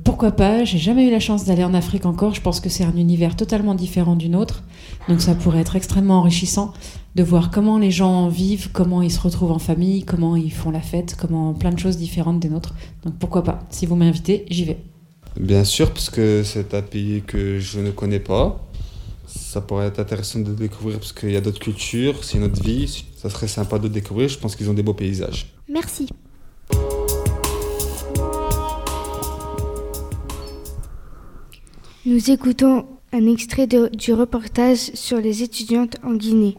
pourquoi 0.04 0.30
pas? 0.30 0.62
J'ai 0.62 0.78
jamais 0.78 1.08
eu 1.08 1.10
la 1.10 1.18
chance 1.18 1.44
d'aller 1.44 1.64
en 1.64 1.74
Afrique 1.74 2.06
encore. 2.06 2.34
Je 2.34 2.40
pense 2.40 2.60
que 2.60 2.68
c'est 2.68 2.84
un 2.84 2.96
univers 2.96 3.34
totalement 3.34 3.74
différent 3.74 4.14
du 4.14 4.28
nôtre. 4.28 4.62
Donc 5.08 5.20
ça 5.20 5.34
pourrait 5.34 5.60
être 5.60 5.74
extrêmement 5.74 6.20
enrichissant 6.20 6.72
de 7.16 7.24
voir 7.24 7.50
comment 7.50 7.78
les 7.78 7.90
gens 7.90 8.28
vivent, 8.28 8.70
comment 8.70 9.02
ils 9.02 9.10
se 9.10 9.18
retrouvent 9.18 9.50
en 9.50 9.58
famille, 9.58 10.04
comment 10.04 10.36
ils 10.36 10.52
font 10.52 10.70
la 10.70 10.80
fête, 10.80 11.16
comment 11.18 11.52
plein 11.52 11.72
de 11.72 11.80
choses 11.80 11.96
différentes 11.96 12.38
des 12.38 12.48
nôtres. 12.48 12.74
Donc 13.04 13.14
pourquoi 13.18 13.42
pas? 13.42 13.58
Si 13.70 13.86
vous 13.86 13.96
m'invitez, 13.96 14.46
j'y 14.50 14.66
vais. 14.66 14.78
Bien 15.38 15.64
sûr, 15.64 15.90
parce 15.92 16.08
que 16.08 16.42
c'est 16.44 16.72
un 16.72 16.80
pays 16.80 17.22
que 17.26 17.58
je 17.58 17.80
ne 17.80 17.90
connais 17.90 18.20
pas 18.20 18.65
ça 19.36 19.60
pourrait 19.60 19.86
être 19.86 20.00
intéressant 20.00 20.40
de 20.40 20.52
découvrir 20.52 20.98
parce 20.98 21.12
qu'il 21.12 21.30
y 21.30 21.36
a 21.36 21.40
d'autres 21.40 21.60
cultures, 21.60 22.24
c'est 22.24 22.38
notre 22.38 22.62
vie, 22.62 23.04
ça 23.16 23.30
serait 23.30 23.48
sympa 23.48 23.78
de 23.78 23.88
découvrir. 23.88 24.28
Je 24.28 24.38
pense 24.38 24.56
qu'ils 24.56 24.68
ont 24.70 24.74
des 24.74 24.82
beaux 24.82 24.94
paysages. 24.94 25.54
Merci. 25.68 26.08
Nous 32.04 32.30
écoutons 32.30 32.86
un 33.12 33.26
extrait 33.26 33.66
du 33.66 34.12
reportage 34.12 34.92
sur 34.94 35.18
les 35.18 35.42
étudiantes 35.42 35.96
en 36.04 36.14
Guinée. 36.14 36.56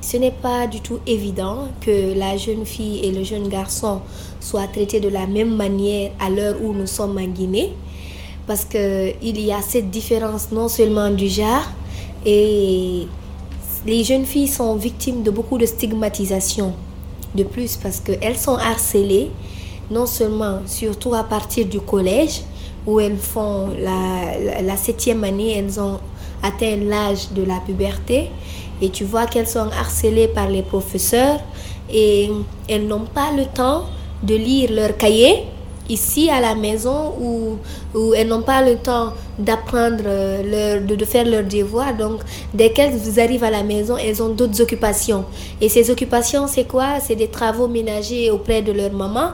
Ce 0.00 0.16
n'est 0.16 0.32
pas 0.32 0.66
du 0.66 0.80
tout 0.80 0.98
évident 1.06 1.68
que 1.80 2.18
la 2.18 2.36
jeune 2.36 2.66
fille 2.66 3.04
et 3.04 3.12
le 3.12 3.22
jeune 3.22 3.48
garçon 3.48 4.00
soient 4.40 4.66
traités 4.66 4.98
de 4.98 5.08
la 5.08 5.28
même 5.28 5.54
manière 5.54 6.10
à 6.18 6.28
l'heure 6.28 6.56
où 6.60 6.72
nous 6.72 6.88
sommes 6.88 7.16
en 7.18 7.28
Guinée, 7.28 7.72
parce 8.48 8.64
qu'il 8.64 9.40
y 9.40 9.52
a 9.52 9.62
cette 9.62 9.90
différence 9.90 10.50
non 10.50 10.68
seulement 10.68 11.10
du 11.10 11.28
genre, 11.28 11.70
et 12.24 13.06
les 13.86 14.04
jeunes 14.04 14.26
filles 14.26 14.48
sont 14.48 14.76
victimes 14.76 15.22
de 15.22 15.30
beaucoup 15.30 15.58
de 15.58 15.66
stigmatisation. 15.66 16.74
De 17.34 17.44
plus, 17.44 17.76
parce 17.76 18.00
qu'elles 18.00 18.36
sont 18.36 18.56
harcelées, 18.56 19.30
non 19.90 20.06
seulement, 20.06 20.60
surtout 20.66 21.14
à 21.14 21.24
partir 21.24 21.66
du 21.66 21.80
collège, 21.80 22.42
où 22.86 23.00
elles 23.00 23.16
font 23.16 23.70
la, 23.78 24.76
septième 24.76 25.24
année, 25.24 25.56
elles 25.56 25.80
ont 25.80 25.98
atteint 26.42 26.76
l'âge 26.76 27.30
de 27.34 27.42
la 27.42 27.60
puberté, 27.60 28.30
et 28.80 28.90
tu 28.90 29.04
vois 29.04 29.26
qu'elles 29.26 29.48
sont 29.48 29.70
harcelées 29.78 30.28
par 30.28 30.48
les 30.48 30.62
professeurs, 30.62 31.40
et 31.90 32.30
elles 32.68 32.86
n'ont 32.86 33.06
pas 33.12 33.32
le 33.36 33.46
temps 33.46 33.84
de 34.22 34.34
lire 34.34 34.70
leur 34.72 34.96
cahier 34.96 35.44
ici 35.88 36.30
à 36.30 36.40
la 36.40 36.54
maison 36.54 37.14
où, 37.20 37.58
où 37.94 38.14
elles 38.14 38.28
n'ont 38.28 38.42
pas 38.42 38.62
le 38.62 38.76
temps 38.76 39.12
d'apprendre, 39.38 40.04
euh, 40.06 40.80
de, 40.80 40.94
de, 40.94 41.04
faire 41.04 41.24
leurs 41.26 41.44
devoirs. 41.44 41.96
Donc, 41.96 42.20
dès 42.54 42.72
qu'elles 42.72 43.18
arrivent 43.20 43.44
à 43.44 43.50
la 43.50 43.62
maison, 43.62 43.96
elles 43.96 44.22
ont 44.22 44.30
d'autres 44.30 44.60
occupations. 44.60 45.24
Et 45.60 45.68
ces 45.68 45.90
occupations, 45.90 46.46
c'est 46.46 46.64
quoi? 46.66 47.00
C'est 47.00 47.16
des 47.16 47.28
travaux 47.28 47.68
ménagers 47.68 48.30
auprès 48.30 48.62
de 48.62 48.72
leur 48.72 48.92
maman. 48.92 49.32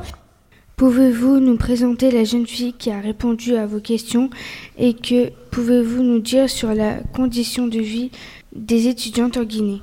Pouvez-vous 0.77 1.41
nous 1.41 1.57
présenter 1.57 2.13
la 2.13 2.23
jeune 2.23 2.47
fille 2.47 2.73
qui 2.73 2.93
a 2.93 3.01
répondu 3.01 3.57
à 3.57 3.67
vos 3.67 3.81
questions 3.81 4.31
et 4.79 4.95
que 4.95 5.33
pouvez-vous 5.51 6.05
nous 6.05 6.21
dire 6.21 6.49
sur 6.49 6.73
la 6.73 6.99
condition 7.17 7.67
de 7.67 7.81
vie 7.81 8.13
des 8.55 8.87
étudiantes 8.87 9.37
en 9.39 9.43
Guinée? 9.43 9.83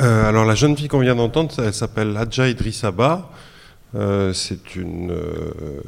Euh, 0.00 0.28
Alors 0.28 0.44
la 0.44 0.56
jeune 0.56 0.76
fille 0.76 0.88
qu'on 0.88 0.98
vient 0.98 1.14
d'entendre, 1.14 1.54
elle 1.58 1.72
s'appelle 1.72 2.16
Adja 2.16 2.48
Idrissaba. 2.48 3.30
Euh, 3.94 4.32
c'est 4.32 4.74
une, 4.74 5.10
euh, 5.10 5.80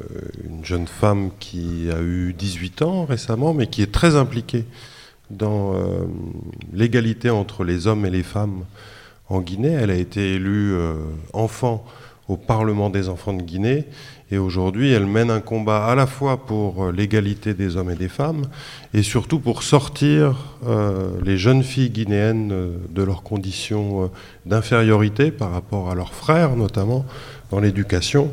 une, 0.43 0.63
jeune 0.63 0.87
femme 0.87 1.31
qui 1.39 1.89
a 1.91 2.01
eu 2.01 2.33
18 2.33 2.81
ans 2.81 3.05
récemment, 3.05 3.53
mais 3.53 3.67
qui 3.67 3.81
est 3.81 3.91
très 3.91 4.15
impliquée 4.15 4.65
dans 5.29 5.73
euh, 5.73 6.05
l'égalité 6.73 7.29
entre 7.29 7.63
les 7.63 7.87
hommes 7.87 8.05
et 8.05 8.09
les 8.09 8.23
femmes 8.23 8.63
en 9.27 9.41
Guinée. 9.41 9.73
Elle 9.73 9.91
a 9.91 9.95
été 9.95 10.35
élue 10.35 10.75
enfant 11.33 11.85
au 12.27 12.37
Parlement 12.37 12.89
des 12.89 13.09
enfants 13.09 13.33
de 13.33 13.43
Guinée 13.43 13.85
et 14.31 14.37
aujourd'hui, 14.37 14.91
elle 14.91 15.07
mène 15.07 15.31
un 15.31 15.39
combat 15.39 15.85
à 15.85 15.95
la 15.95 16.05
fois 16.05 16.45
pour 16.45 16.91
l'égalité 16.91 17.53
des 17.55 17.75
hommes 17.75 17.91
et 17.91 17.95
des 17.95 18.07
femmes 18.07 18.43
et 18.93 19.03
surtout 19.03 19.39
pour 19.39 19.61
sortir 19.61 20.35
les 21.23 21.37
jeunes 21.37 21.63
filles 21.63 21.89
guinéennes 21.89 22.71
de 22.89 23.03
leurs 23.03 23.23
conditions 23.23 24.11
d'infériorité 24.45 25.31
par 25.31 25.51
rapport 25.51 25.91
à 25.91 25.95
leurs 25.95 26.13
frères 26.13 26.55
notamment 26.55 27.05
dans 27.51 27.59
l'éducation, 27.59 28.31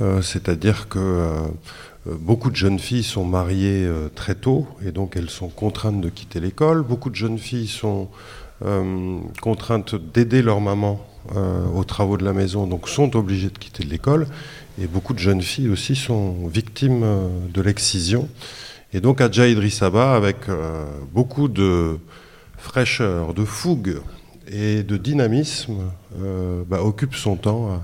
euh, 0.00 0.22
c'est-à-dire 0.22 0.88
que 0.88 0.98
euh, 0.98 1.36
beaucoup 2.06 2.50
de 2.50 2.56
jeunes 2.56 2.78
filles 2.78 3.02
sont 3.02 3.24
mariées 3.24 3.84
euh, 3.84 4.08
très 4.14 4.34
tôt 4.34 4.66
et 4.86 4.92
donc 4.92 5.16
elles 5.16 5.30
sont 5.30 5.48
contraintes 5.48 6.00
de 6.00 6.08
quitter 6.08 6.40
l'école. 6.40 6.82
Beaucoup 6.82 7.10
de 7.10 7.16
jeunes 7.16 7.38
filles 7.38 7.68
sont 7.68 8.08
contraintes 9.40 9.96
d'aider 9.96 10.40
leur 10.40 10.60
maman 10.60 11.04
aux 11.74 11.82
travaux 11.82 12.16
de 12.16 12.24
la 12.24 12.32
maison, 12.32 12.68
donc 12.68 12.88
sont 12.88 13.16
obligées 13.16 13.50
de 13.50 13.58
quitter 13.58 13.82
l'école. 13.82 14.28
Et 14.80 14.86
beaucoup 14.86 15.14
de 15.14 15.18
jeunes 15.18 15.42
filles 15.42 15.68
aussi 15.68 15.96
sont 15.96 16.46
victimes 16.46 17.04
de 17.52 17.60
l'excision. 17.60 18.28
Et 18.92 19.00
donc 19.00 19.20
Adja 19.20 19.48
Idrissaba, 19.48 20.14
avec 20.14 20.36
beaucoup 21.12 21.48
de 21.48 21.98
fraîcheur, 22.56 23.34
de 23.34 23.44
fougue 23.44 24.00
et 24.46 24.84
de 24.84 24.96
dynamisme, 24.96 25.90
bah, 26.68 26.84
occupe 26.84 27.16
son 27.16 27.34
temps 27.34 27.72
à 27.72 27.80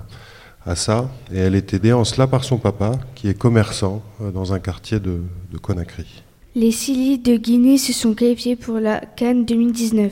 ça. 0.75 1.09
Et 1.33 1.37
elle 1.37 1.55
est 1.55 1.73
aidée 1.73 1.93
en 1.93 2.03
cela 2.03 2.27
par 2.27 2.43
son 2.43 2.57
papa, 2.57 2.91
qui 3.15 3.27
est 3.27 3.37
commerçant 3.37 4.01
euh, 4.21 4.31
dans 4.31 4.53
un 4.53 4.59
quartier 4.59 4.99
de, 4.99 5.21
Conakry. 5.61 6.23
Les 6.55 6.71
Sili 6.71 7.17
de 7.17 7.37
Guinée 7.37 7.77
se 7.77 7.93
sont 7.93 8.13
qualifiés 8.13 8.55
pour 8.55 8.79
la 8.79 8.99
Cannes 8.99 9.45
2019. 9.45 10.11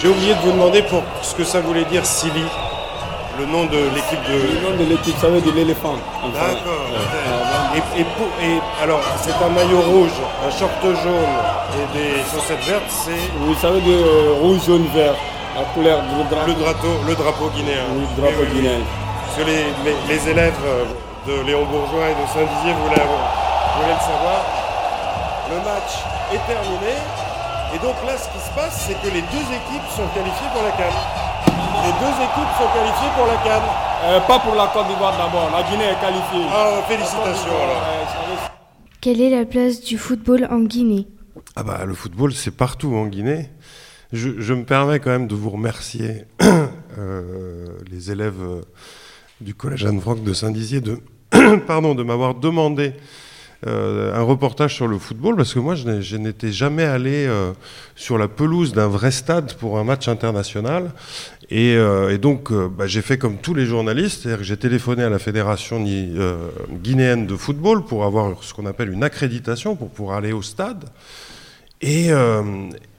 J'ai 0.00 0.08
oublié 0.08 0.34
de 0.34 0.40
vous 0.40 0.52
demander 0.52 0.82
pour 0.82 1.02
ce 1.22 1.34
que 1.34 1.44
ça 1.44 1.60
voulait 1.60 1.84
dire 1.84 2.04
Sili, 2.04 2.42
le 3.38 3.46
nom 3.46 3.66
de 3.66 3.78
l'équipe 3.94 4.18
de. 4.28 4.54
Le 4.54 4.70
nom 4.70 4.76
de 4.76 4.90
l'équipe, 4.90 5.16
ça 5.16 5.28
veut 5.28 5.40
dire 5.40 5.54
l'éléphant. 5.54 5.96
D'accord. 6.34 7.41
Et, 7.74 8.60
alors, 8.82 9.00
c'est 9.16 9.32
un 9.32 9.48
maillot 9.48 9.80
rouge, 9.80 10.12
un 10.46 10.50
short 10.50 10.82
jaune 10.82 11.34
et 11.72 11.98
des 11.98 12.20
chaussettes 12.30 12.64
vertes, 12.66 12.90
c'est. 12.90 13.32
Veut 13.40 13.80
dire 13.80 13.96
euh, 13.96 14.34
rouge, 14.40 14.60
jaune, 14.66 14.86
vert. 14.94 15.14
La 15.56 15.64
couleur 15.72 16.02
du 16.02 16.22
drapeau. 16.28 16.46
Le 16.48 16.54
drapeau, 16.54 16.94
le 17.06 17.14
drapeau 17.14 17.48
guinéen. 17.54 17.84
Oui, 17.92 18.04
le 18.16 18.22
drapeau 18.22 18.44
guinéen. 18.52 18.80
Parce 19.24 19.38
que 19.38 19.44
les, 19.48 20.30
élèves 20.30 20.60
euh, 20.66 20.84
de 21.26 21.46
Léon 21.46 21.64
Bourgeois 21.64 22.08
et 22.08 22.16
de 22.16 22.26
Saint-Dizier 22.28 22.72
voulaient, 22.72 23.08
voulaient 23.08 23.96
le 23.96 24.04
savoir. 24.04 24.40
Le 25.48 25.56
match 25.64 26.04
est 26.32 26.44
terminé. 26.44 26.96
Et 27.74 27.78
donc 27.78 27.96
là, 28.06 28.12
ce 28.16 28.28
qui 28.28 28.40
se 28.44 28.52
passe, 28.52 28.84
c'est 28.88 29.00
que 29.00 29.08
les 29.12 29.22
deux 29.32 29.46
équipes 29.48 29.88
sont 29.96 30.08
qualifiées 30.12 30.52
pour 30.52 30.62
la 30.62 30.72
Cannes. 30.76 31.00
Les 31.84 31.94
deux 32.00 32.14
équipes 32.20 32.52
sont 32.60 32.68
qualifiées 32.68 33.12
pour 33.16 33.26
la 33.26 33.40
Cannes. 33.40 33.91
Euh, 34.04 34.18
pas 34.20 34.40
pour 34.40 34.56
la 34.56 34.66
Côte 34.66 34.88
d'Ivoire 34.88 35.16
d'abord, 35.16 35.50
la 35.52 35.62
Guinée 35.62 35.84
est 35.84 36.00
qualifiée. 36.00 36.50
Ah, 36.50 36.82
félicitations 36.88 37.50
alors. 37.50 38.50
Quelle 39.00 39.20
est 39.20 39.30
la 39.30 39.44
place 39.44 39.80
du 39.80 39.96
football 39.96 40.48
en 40.50 40.60
Guinée? 40.60 41.06
Ah 41.54 41.62
bah 41.62 41.84
le 41.86 41.94
football 41.94 42.32
c'est 42.32 42.50
partout 42.50 42.94
en 42.94 43.06
Guinée. 43.06 43.48
Je, 44.12 44.52
me 44.52 44.64
permets 44.64 44.98
quand 44.98 45.10
même 45.10 45.28
de 45.28 45.34
vous 45.34 45.50
remercier 45.50 46.24
euh, 46.98 47.66
les 47.90 48.10
élèves 48.10 48.42
du 49.40 49.54
collège 49.54 49.86
Anne-Franck 49.86 50.22
de 50.22 50.32
Saint-Dizier 50.32 50.80
de, 50.80 50.98
pardon, 51.66 51.94
de 51.94 52.02
m'avoir 52.02 52.34
demandé 52.34 52.92
euh, 53.66 54.12
un 54.12 54.22
reportage 54.22 54.74
sur 54.74 54.88
le 54.88 54.98
football, 54.98 55.36
parce 55.36 55.54
que 55.54 55.60
moi, 55.60 55.76
je 55.76 56.16
n'étais 56.16 56.50
jamais 56.50 56.82
allé 56.82 57.26
euh, 57.26 57.52
sur 57.94 58.18
la 58.18 58.26
pelouse 58.26 58.72
d'un 58.72 58.88
vrai 58.88 59.12
stade 59.12 59.54
pour 59.54 59.78
un 59.78 59.84
match 59.84 60.08
international. 60.08 60.90
Et, 61.48 61.76
euh, 61.76 62.18
donc, 62.18 62.52
bah, 62.52 62.88
j'ai 62.88 63.02
fait 63.02 63.18
comme 63.18 63.36
tous 63.38 63.54
les 63.54 63.64
journalistes, 63.64 64.22
c'est-à-dire 64.22 64.38
que 64.38 64.44
j'ai 64.44 64.56
téléphoné 64.56 65.04
à 65.04 65.10
la 65.10 65.20
fédération 65.20 65.84
guinéenne 66.82 67.26
de 67.26 67.36
football 67.36 67.84
pour 67.84 68.04
avoir 68.04 68.42
ce 68.42 68.52
qu'on 68.52 68.66
appelle 68.66 68.90
une 68.90 69.04
accréditation 69.04 69.76
pour 69.76 69.90
pouvoir 69.90 70.18
aller 70.18 70.32
au 70.32 70.42
stade. 70.42 70.84
Et, 71.82 72.10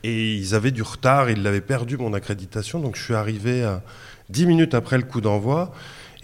et 0.03 0.33
ils 0.35 0.55
avaient 0.55 0.71
du 0.71 0.81
retard, 0.81 1.29
ils 1.29 1.41
l'avaient 1.41 1.61
perdu 1.61 1.97
mon 1.97 2.13
accréditation, 2.13 2.79
donc 2.79 2.97
je 2.97 3.03
suis 3.03 3.13
arrivé 3.13 3.63
à 3.63 3.81
10 4.29 4.45
minutes 4.45 4.73
après 4.73 4.97
le 4.97 5.03
coup 5.03 5.21
d'envoi. 5.21 5.73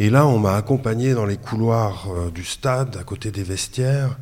Et 0.01 0.09
là, 0.09 0.25
on 0.25 0.39
m'a 0.39 0.55
accompagné 0.55 1.13
dans 1.13 1.25
les 1.25 1.35
couloirs 1.35 2.07
euh, 2.09 2.31
du 2.31 2.45
stade, 2.45 2.95
à 2.97 3.03
côté 3.03 3.31
des 3.31 3.43
vestiaires. 3.43 4.17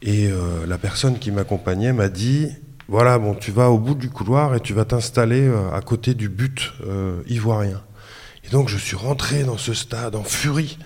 Et 0.00 0.28
euh, 0.28 0.66
la 0.66 0.78
personne 0.78 1.18
qui 1.18 1.30
m'accompagnait 1.30 1.92
m'a 1.92 2.08
dit 2.08 2.48
voilà, 2.88 3.18
bon, 3.18 3.34
tu 3.34 3.52
vas 3.52 3.68
au 3.68 3.78
bout 3.78 3.94
du 3.94 4.08
couloir 4.08 4.54
et 4.54 4.60
tu 4.60 4.72
vas 4.72 4.86
t'installer 4.86 5.46
euh, 5.46 5.70
à 5.70 5.82
côté 5.82 6.14
du 6.14 6.30
but 6.30 6.72
ivoirien. 7.26 7.82
Et 8.44 8.48
donc, 8.48 8.68
je 8.68 8.78
suis 8.78 8.96
rentré 8.96 9.44
dans 9.44 9.58
ce 9.58 9.74
stade 9.74 10.16
en 10.16 10.24
furie 10.24 10.78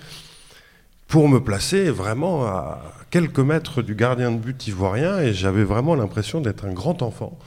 pour 1.07 1.29
me 1.29 1.39
placer 1.39 1.89
vraiment 1.89 2.45
à 2.47 2.83
quelques 3.11 3.39
mètres 3.39 3.81
du 3.81 3.95
gardien 3.95 4.33
de 4.33 4.39
but 4.39 4.67
ivoirien. 4.67 5.21
Et 5.21 5.35
j'avais 5.35 5.65
vraiment 5.65 5.95
l'impression 5.95 6.41
d'être 6.41 6.65
un 6.65 6.73
grand 6.73 7.01
enfant, 7.03 7.39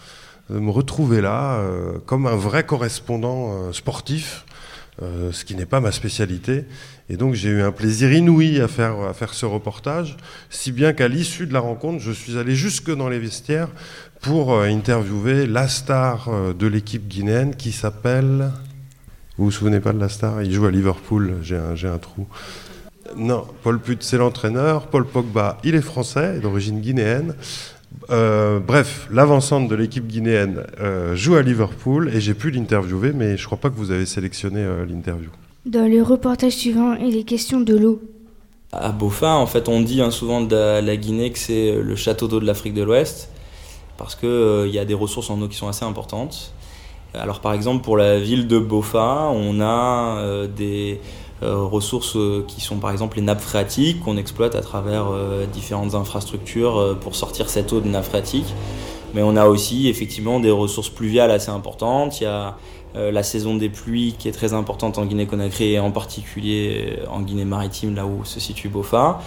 de 0.50 0.60
me 0.60 0.72
retrouver 0.72 1.20
là 1.20 1.62
comme 2.06 2.26
un 2.26 2.36
vrai 2.36 2.66
correspondant 2.66 3.72
sportif. 3.72 4.46
Euh, 5.02 5.32
ce 5.32 5.46
qui 5.46 5.56
n'est 5.56 5.66
pas 5.66 5.80
ma 5.80 5.94
spécialité. 5.94 6.66
Et 7.10 7.16
donc 7.16 7.34
j'ai 7.34 7.48
eu 7.48 7.62
un 7.62 7.72
plaisir 7.72 8.12
inouï 8.12 8.60
à 8.60 8.68
faire, 8.68 9.16
faire 9.16 9.34
ce 9.34 9.46
reportage, 9.46 10.18
si 10.50 10.74
bien 10.74 10.92
qu'à 10.92 11.08
l'issue 11.08 11.48
de 11.48 11.54
la 11.54 11.62
rencontre, 11.62 12.04
je 12.04 12.12
suis 12.12 12.38
allé 12.38 12.54
jusque 12.54 12.94
dans 12.94 13.08
les 13.08 13.18
vestiaires 13.18 13.70
pour 14.20 14.52
euh, 14.54 14.66
interviewer 14.66 15.48
la 15.48 15.70
star 15.70 16.28
euh, 16.28 16.54
de 16.54 16.68
l'équipe 16.68 17.08
guinéenne 17.08 17.56
qui 17.56 17.72
s'appelle... 17.72 18.52
Vous 19.38 19.46
vous 19.46 19.52
souvenez 19.52 19.80
pas 19.80 19.94
de 19.94 20.00
la 20.00 20.10
star? 20.10 20.44
Il 20.44 20.52
joue 20.52 20.66
à 20.66 20.72
Liverpool, 20.72 21.38
j'ai 21.44 21.56
un, 21.56 21.76
j'ai 21.76 21.88
un 21.88 21.98
trou. 21.98 22.28
Non, 23.16 23.48
Paul 23.64 23.80
Put, 23.80 24.00
c'est 24.02 24.18
l'entraîneur. 24.18 24.88
Paul 24.88 25.06
Pogba, 25.06 25.60
il 25.64 25.76
est 25.76 25.82
français, 25.82 26.42
d'origine 26.42 26.82
guinéenne. 26.82 27.36
Euh, 28.12 28.60
bref, 28.60 29.08
l'avancante 29.12 29.68
de 29.68 29.76
l'équipe 29.76 30.08
guinéenne 30.08 30.64
euh, 30.80 31.16
joue 31.16 31.36
à 31.36 31.42
Liverpool 31.42 32.12
et 32.14 32.20
j'ai 32.20 32.34
pu 32.34 32.50
l'interviewer, 32.50 33.12
mais 33.14 33.38
je 33.38 33.46
crois 33.46 33.58
pas 33.58 33.70
que 33.70 33.76
vous 33.76 33.92
avez 33.92 34.06
sélectionné 34.06 34.62
euh, 34.62 34.86
l'interview. 34.86 35.30
Dans 35.66 35.88
le 35.88 36.02
reportage 36.02 36.54
suivant, 36.54 36.96
il 36.96 37.16
est 37.16 37.24
question 37.24 37.60
de 37.62 37.78
l'eau. 37.78 38.02
À 38.72 38.92
Bofa, 38.92 39.36
en 39.36 39.46
fait, 39.46 39.68
on 39.68 39.82
dit 39.82 40.02
hein, 40.02 40.12
souvent 40.12 40.42
de 40.42 40.56
la, 40.56 40.82
la 40.82 40.96
Guinée 40.96 41.32
que 41.32 41.40
c'est 41.40 41.74
le 41.74 41.96
château 41.96 42.28
d'eau 42.28 42.40
de 42.40 42.46
l'Afrique 42.46 42.74
de 42.74 42.84
l'Ouest, 42.84 43.30
parce 43.98 44.16
qu'il 44.16 44.66
il 44.66 44.74
y 44.74 44.80
a 44.80 44.86
des 44.86 44.94
ressources 44.94 45.30
en 45.30 45.42
eau 45.42 45.48
qui 45.48 45.58
sont 45.58 45.68
assez 45.68 45.86
importantes. 45.86 46.54
Alors, 47.14 47.40
par 47.40 47.54
exemple, 47.54 47.84
pour 47.84 47.98
la 47.98 48.20
ville 48.20 48.48
de 48.48 48.60
Bofa, 48.60 49.30
on 49.34 49.60
a 49.62 50.18
euh, 50.20 50.48
des 50.48 51.02
ressources 51.48 52.16
euh, 52.16 52.44
qui 52.48 52.62
sont, 52.62 52.78
par 52.78 52.92
exemple, 52.92 53.18
les 53.18 53.24
nappes 53.24 53.42
phréatiques 53.42 54.02
qu'on 54.02 54.18
exploite 54.18 54.56
à 54.56 54.62
travers 54.62 55.08
euh, 55.12 55.46
différentes 55.46 55.96
infrastructures 55.96 56.78
euh, 56.78 56.96
pour 56.96 57.16
sortir 57.16 57.50
cette 57.50 57.72
eau 57.72 57.80
de 57.80 57.88
nappes 57.88 58.06
phréatiques. 58.06 58.54
Mais 59.14 59.24
on 59.24 59.36
a 59.36 59.48
aussi, 59.48 59.88
effectivement, 59.88 60.40
des 60.40 60.52
ressources 60.52 60.90
pluviales 60.90 61.32
assez 61.32 61.50
importantes. 61.50 62.22
Il 62.22 62.26
y 62.26 62.28
a 62.28 62.58
euh, 62.96 63.12
la 63.12 63.22
saison 63.22 63.56
des 63.56 63.70
pluies 63.70 64.16
qui 64.18 64.28
est 64.28 64.32
très 64.32 64.54
importante 64.54 64.98
en 64.98 65.06
Guinée-Conakry 65.06 65.74
et 65.74 65.80
en 65.80 65.92
particulier 65.92 66.98
euh, 67.00 67.06
en 67.10 67.22
Guinée-Maritime, 67.22 67.94
là 67.94 68.08
où 68.08 68.26
se 68.26 68.40
situe 68.40 68.68
Bofa. 68.68 69.22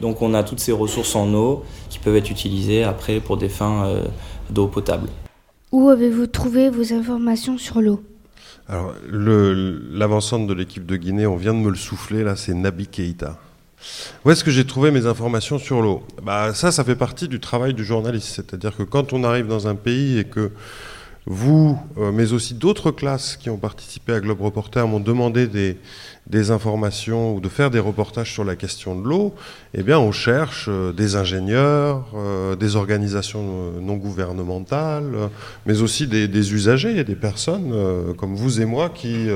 Donc 0.00 0.20
on 0.20 0.34
a 0.34 0.42
toutes 0.42 0.58
ces 0.58 0.72
ressources 0.72 1.14
en 1.14 1.32
eau 1.34 1.62
qui 1.90 2.00
peuvent 2.00 2.16
être 2.16 2.30
utilisées 2.30 2.82
après 2.82 3.20
pour 3.20 3.36
des 3.36 3.48
fins 3.48 3.86
euh, 3.86 4.02
d'eau 4.50 4.66
potable. 4.66 5.08
Où 5.70 5.88
avez-vous 5.90 6.26
trouvé 6.26 6.70
vos 6.70 6.92
informations 6.92 7.56
sur 7.56 7.80
l'eau? 7.80 8.00
Alors, 8.68 8.94
l'avancante 9.10 10.46
de 10.46 10.54
l'équipe 10.54 10.86
de 10.86 10.96
Guinée, 10.96 11.26
on 11.26 11.36
vient 11.36 11.52
de 11.52 11.58
me 11.58 11.68
le 11.70 11.76
souffler, 11.76 12.24
là, 12.24 12.34
c'est 12.34 12.54
Nabi 12.54 12.86
Keïta. 12.86 13.38
Où 14.24 14.30
est-ce 14.30 14.42
que 14.42 14.50
j'ai 14.50 14.64
trouvé 14.64 14.90
mes 14.90 15.04
informations 15.06 15.58
sur 15.58 15.82
l'eau? 15.82 16.02
Bah, 16.22 16.54
Ça, 16.54 16.72
ça 16.72 16.82
fait 16.84 16.96
partie 16.96 17.28
du 17.28 17.40
travail 17.40 17.74
du 17.74 17.84
journaliste. 17.84 18.28
C'est-à-dire 18.36 18.74
que 18.74 18.82
quand 18.82 19.12
on 19.12 19.22
arrive 19.24 19.46
dans 19.46 19.68
un 19.68 19.74
pays 19.74 20.18
et 20.18 20.24
que 20.24 20.50
vous, 21.26 21.78
euh, 21.96 22.12
mais 22.12 22.32
aussi 22.32 22.52
d'autres 22.52 22.90
classes 22.90 23.36
qui 23.38 23.48
ont 23.48 23.56
participé 23.56 24.12
à 24.12 24.20
Globe 24.20 24.42
Reporter 24.42 24.86
m'ont 24.86 25.00
demandé 25.00 25.46
des, 25.46 26.50
informations 26.50 27.34
ou 27.34 27.40
de 27.40 27.48
faire 27.48 27.70
des 27.70 27.78
reportages 27.78 28.32
sur 28.32 28.44
la 28.44 28.56
question 28.56 28.98
de 29.00 29.08
l'eau, 29.08 29.34
eh 29.72 29.82
bien, 29.82 29.98
on 29.98 30.12
cherche 30.12 30.66
euh, 30.68 30.92
des 30.92 31.16
ingénieurs, 31.16 32.06
euh, 32.14 32.56
des 32.56 32.76
organisations 32.76 33.72
non 33.80 33.96
gouvernementales, 33.96 35.30
mais 35.64 35.80
aussi 35.80 36.06
des, 36.06 36.52
usagers 36.52 36.98
et 36.98 37.04
des 37.04 37.14
personnes 37.14 37.72
comme 38.16 38.34
vous 38.34 38.60
et 38.60 38.66
moi 38.66 38.90
qui, 38.90 39.28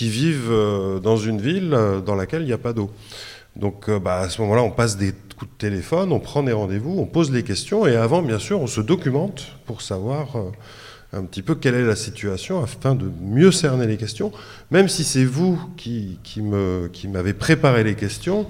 vivent 0.00 1.00
dans 1.02 1.16
une 1.16 1.40
ville 1.40 1.76
dans 2.04 2.14
laquelle 2.14 2.42
il 2.42 2.46
n'y 2.46 2.52
a 2.52 2.58
pas 2.58 2.74
d'eau. 2.74 2.90
Donc 3.54 3.90
bah, 3.90 4.18
à 4.18 4.28
ce 4.28 4.42
moment-là, 4.42 4.62
on 4.62 4.70
passe 4.70 4.98
des 4.98 5.12
coups 5.38 5.50
de 5.50 5.56
téléphone, 5.58 6.12
on 6.12 6.20
prend 6.20 6.42
des 6.42 6.52
rendez-vous, 6.52 6.98
on 6.98 7.06
pose 7.06 7.30
des 7.30 7.42
questions, 7.42 7.86
et 7.86 7.96
avant, 7.96 8.20
bien 8.20 8.38
sûr, 8.38 8.60
on 8.60 8.66
se 8.66 8.82
documente 8.82 9.56
pour 9.64 9.80
savoir 9.80 10.36
un 11.16 11.24
petit 11.24 11.42
peu 11.42 11.54
quelle 11.54 11.74
est 11.74 11.84
la 11.84 11.96
situation 11.96 12.62
afin 12.62 12.94
de 12.94 13.10
mieux 13.20 13.50
cerner 13.50 13.86
les 13.86 13.96
questions. 13.96 14.32
Même 14.70 14.88
si 14.88 15.04
c'est 15.04 15.24
vous 15.24 15.58
qui, 15.76 16.18
m'avez 16.42 17.32
préparé 17.32 17.84
les 17.84 17.94
questions, 17.94 18.46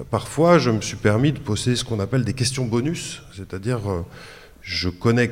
euh, 0.00 0.04
parfois 0.10 0.58
je 0.58 0.70
me 0.70 0.80
suis 0.80 0.96
permis 0.96 1.32
de 1.32 1.38
poser 1.38 1.76
ce 1.76 1.84
qu'on 1.84 2.00
appelle 2.00 2.24
des 2.24 2.34
questions 2.34 2.66
bonus, 2.66 3.22
c'est-à-dire 3.34 3.90
euh, 3.90 4.02
je 4.60 4.88
connais 4.88 5.30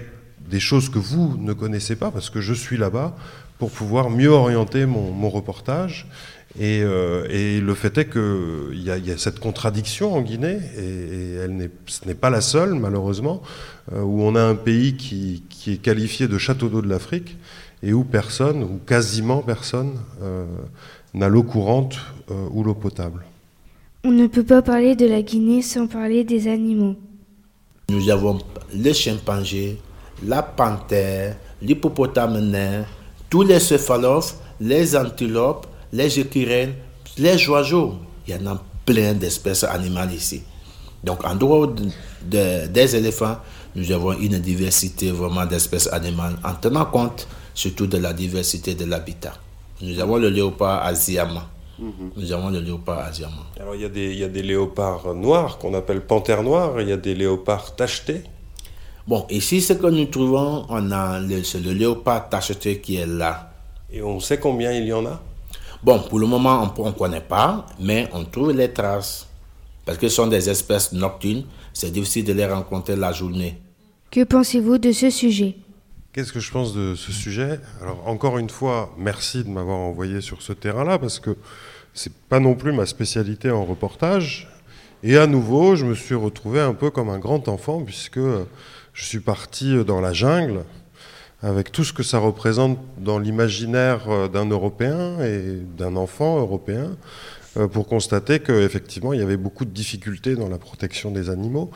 des 0.49 0.61
choses 0.61 0.89
que 0.89 0.99
vous 0.99 1.37
ne 1.39 1.53
connaissez 1.53 1.97
pas 1.97 2.11
parce 2.11 2.31
que 2.31 2.41
je 2.41 2.55
suis 2.55 2.77
là-bas 2.77 3.15
pour 3.59 3.71
pouvoir 3.71 4.09
mieux 4.09 4.31
orienter 4.31 4.87
mon 4.87 5.29
reportage. 5.29 6.07
Et, 6.59 6.83
euh, 6.83 7.27
et 7.31 7.61
le 7.61 7.75
fait 7.75 7.97
est 7.99 8.09
qu'il 8.11 8.83
y, 8.83 8.91
a- 8.91 8.99
il 8.99 9.07
y 9.07 9.13
a 9.13 9.17
cette 9.19 9.39
contradiction 9.39 10.15
en 10.15 10.21
Guinée, 10.23 10.59
et, 10.77 10.81
et 10.83 11.33
elle 11.45 11.55
n'est- 11.57 11.71
ce 11.87 12.07
n'est 12.09 12.15
pas 12.15 12.29
la 12.31 12.41
seule, 12.41 12.75
malheureusement, 12.75 13.41
euh, 13.93 14.03
où 14.03 14.23
on 14.23 14.35
a 14.35 14.43
un 14.43 14.57
pays 14.57 14.97
qui, 14.97 15.45
qui 15.49 15.75
est 15.75 15.77
qualifié 15.77 16.27
de 16.27 16.39
château 16.39 16.69
d'eau 16.69 16.83
de 16.83 16.89
l'Afrique, 16.89 17.37
et 17.85 17.93
où 17.93 18.03
personne, 18.03 18.63
ou 18.65 18.81
quasiment 18.85 19.43
personne, 19.43 19.93
euh, 20.23 20.45
n'a 21.15 21.29
l'eau 21.29 21.45
courante 21.45 21.97
euh, 22.31 22.47
ou 22.51 22.65
l'eau 22.65 22.75
potable. 22.75 23.25
On 24.05 24.11
ne 24.11 24.27
peut 24.27 24.45
pas 24.45 24.61
parler 24.63 24.97
de 24.97 25.07
la 25.07 25.23
Guinée 25.23 25.63
sans 25.63 25.87
parler 25.87 26.25
des 26.25 26.49
animaux. 26.49 26.97
Nous 27.91 28.11
avons 28.11 28.39
le 28.75 28.93
chimpanzé, 28.93 29.79
la 30.27 30.43
panthère, 30.43 31.37
l'hippopotame 31.63 32.41
nain, 32.51 32.85
tous 33.29 33.43
les 33.43 33.61
céphalophes, 33.61 34.37
les 34.61 34.97
antilopes, 34.97 35.67
les 35.93 36.19
écureuils, 36.21 36.75
les 37.19 37.49
oiseaux. 37.49 37.95
Il 38.27 38.35
y 38.35 38.37
en 38.37 38.47
a 38.55 38.63
plein 38.87 39.15
d'espèces 39.15 39.65
animales 39.65 40.13
ici. 40.15 40.43
Donc, 41.03 41.25
en 41.25 41.35
dehors 41.35 41.69
de- 41.69 41.85
de- 42.23 42.67
des 42.67 42.97
éléphants, 42.97 43.39
nous 43.75 43.91
avons 43.93 44.13
une 44.19 44.39
diversité 44.39 45.11
vraiment 45.11 45.47
d'espèces 45.47 45.89
animales 45.93 46.37
en 46.45 46.55
tenant 46.55 46.85
compte 46.87 47.27
surtout 47.55 47.87
de 47.87 47.99
la 47.99 48.13
diversité 48.13 48.75
de 48.75 48.85
l'habitat. 48.85 49.35
Nous 49.83 49.99
avons 49.99 50.17
le 50.17 50.29
léopard 50.29 50.85
asiama. 50.85 51.49
Nous 52.17 52.31
avons 52.33 52.51
le 52.51 52.61
léopard 52.61 52.99
asiama. 52.99 53.43
Alors 53.59 53.75
il 53.75 53.81
y, 53.81 53.85
a 53.87 53.89
des, 53.89 54.11
il 54.13 54.19
y 54.19 54.25
a 54.25 54.29
des 54.29 54.43
léopards 54.43 55.15
noirs 55.15 55.57
qu'on 55.57 55.73
appelle 55.73 56.03
panthères 56.03 56.43
noires, 56.43 56.79
il 56.81 56.89
y 56.89 56.93
a 56.93 56.99
des 56.99 57.15
léopards 57.15 57.75
tachetés. 57.75 58.23
Bon, 59.09 59.27
ici, 59.31 59.63
ce 59.63 59.73
que 59.73 59.87
nous 59.87 60.05
trouvons, 60.05 60.67
on 60.69 60.91
a 60.93 61.19
le 61.21 61.73
léopard 61.73 62.29
tacheté 62.29 62.81
qui 62.81 62.97
est 62.97 63.07
là. 63.07 63.53
Et 63.91 64.03
on 64.03 64.21
sait 64.21 64.39
combien 64.39 64.73
il 64.73 64.85
y 64.87 64.93
en 64.93 65.07
a? 65.07 65.21
Bon, 65.83 65.99
pour 65.99 66.19
le 66.19 66.27
moment, 66.27 66.71
on 66.77 66.87
ne 66.87 66.93
connaît 66.93 67.23
pas, 67.23 67.65
mais 67.79 68.09
on 68.13 68.25
trouve 68.25 68.53
les 68.53 68.71
traces. 68.71 69.27
Parce 69.87 69.97
que 69.97 70.09
ce 70.09 70.17
sont 70.17 70.27
des 70.27 70.51
espèces 70.51 70.93
nocturnes, 70.93 71.45
c'est 71.73 71.91
difficile 71.91 72.25
de 72.27 72.35
les 72.35 72.47
rencontrer 72.47 72.97
la 72.97 73.13
journée. 73.13 73.59
Que 74.11 74.25
pensez-vous 74.25 74.77
de 74.77 74.93
ce 74.93 75.09
sujet? 75.09 75.57
Qu'est-ce 76.13 76.33
que 76.33 76.41
je 76.41 76.51
pense 76.51 76.75
de 76.75 76.95
ce 76.97 77.13
sujet? 77.13 77.61
Alors 77.81 78.07
encore 78.07 78.37
une 78.39 78.51
fois, 78.51 78.95
merci 78.99 79.43
de 79.43 79.49
m'avoir 79.49 79.79
envoyé 79.79 80.21
sur 80.21 80.43
ce 80.43 80.53
terrain-là 80.53 80.99
parce 80.99 81.19
que 81.19 81.37
c'est 81.95 82.13
pas 82.13 82.41
non 82.41 82.55
plus 82.55 82.73
ma 82.73 82.85
spécialité 82.85 83.51
en 83.51 83.65
reportage. 83.65 84.49
Et 85.03 85.17
à 85.17 85.27
nouveau, 85.27 85.77
je 85.77 85.87
me 85.87 85.95
suis 85.95 86.15
retrouvé 86.15 86.61
un 86.61 86.75
peu 86.75 86.91
comme 86.91 87.09
un 87.09 87.19
grand 87.19 87.49
enfant 87.49 87.81
puisque 87.83 88.19
je 88.19 89.05
suis 89.05 89.21
parti 89.21 89.83
dans 89.85 90.01
la 90.01 90.13
jungle 90.13 90.65
avec 91.43 91.73
tout 91.73 91.85
ce 91.85 91.93
que 91.93 92.03
ça 92.03 92.19
représente 92.19 92.79
dans 92.99 93.19
l'imaginaire 93.19 94.29
d'un 94.29 94.47
Européen 94.47 95.21
et 95.23 95.59
d'un 95.77 95.97
enfant 95.97 96.39
européen, 96.39 96.97
euh, 97.57 97.67
pour 97.67 97.89
constater 97.89 98.39
qu'effectivement, 98.39 99.13
il 99.13 99.19
y 99.19 99.23
avait 99.23 99.37
beaucoup 99.37 99.65
de 99.65 99.71
difficultés 99.71 100.37
dans 100.37 100.49
la 100.49 100.59
protection 100.59 101.11
des 101.11 101.31
animaux. 101.31 101.71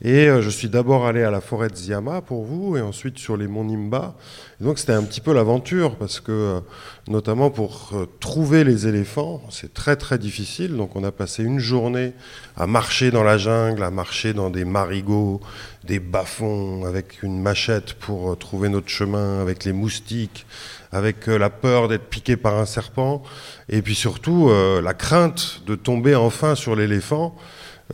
Et 0.00 0.28
euh, 0.28 0.42
je 0.42 0.48
suis 0.48 0.68
d'abord 0.68 1.06
allé 1.06 1.22
à 1.22 1.30
la 1.30 1.40
forêt 1.40 1.68
de 1.68 1.74
Ziama 1.74 2.20
pour 2.20 2.44
vous, 2.44 2.76
et 2.76 2.80
ensuite 2.80 3.18
sur 3.18 3.36
les 3.36 3.48
monts 3.48 3.64
Nimba. 3.64 4.14
Donc 4.60 4.78
c'était 4.78 4.92
un 4.92 5.02
petit 5.02 5.20
peu 5.20 5.32
l'aventure, 5.32 5.96
parce 5.96 6.20
que 6.20 6.32
euh, 6.32 6.60
notamment 7.08 7.50
pour 7.50 7.92
trouver 8.20 8.64
les 8.64 8.86
éléphants, 8.86 9.42
c'est 9.50 9.74
très 9.74 9.96
très 9.96 10.18
difficile. 10.18 10.76
Donc 10.76 10.94
on 10.94 11.04
a 11.04 11.10
passé 11.10 11.42
une 11.42 11.58
journée 11.58 12.12
à 12.56 12.66
marcher 12.66 13.10
dans 13.10 13.24
la 13.24 13.38
jungle, 13.38 13.82
à 13.82 13.90
marcher 13.90 14.34
dans 14.34 14.50
des 14.50 14.64
marigots, 14.64 15.40
des 15.84 15.98
bas-fonds, 15.98 16.84
avec 16.84 17.22
une 17.22 17.40
machette 17.40 17.94
pour 17.94 18.38
trouver 18.38 18.68
notre 18.68 18.88
chemin, 18.88 19.40
avec 19.40 19.64
les 19.64 19.72
moustiques 19.72 20.46
avec 20.92 21.28
euh, 21.28 21.38
la 21.38 21.50
peur 21.50 21.88
d'être 21.88 22.08
piqué 22.08 22.36
par 22.36 22.56
un 22.56 22.66
serpent, 22.66 23.22
et 23.68 23.82
puis 23.82 23.94
surtout 23.94 24.48
euh, 24.48 24.80
la 24.80 24.94
crainte 24.94 25.62
de 25.66 25.74
tomber 25.74 26.14
enfin 26.14 26.54
sur 26.54 26.76
l'éléphant, 26.76 27.36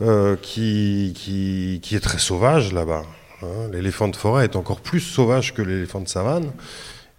euh, 0.01 0.35
qui, 0.35 1.81
est 1.91 2.03
très 2.03 2.19
sauvage 2.19 2.73
là-bas. 2.73 3.03
Hein. 3.41 3.69
L'éléphant 3.71 4.07
de 4.07 4.15
forêt 4.15 4.45
est 4.45 4.55
encore 4.55 4.81
plus 4.81 4.99
sauvage 4.99 5.53
que 5.53 5.61
l'éléphant 5.61 6.01
de 6.01 6.07
savane, 6.07 6.51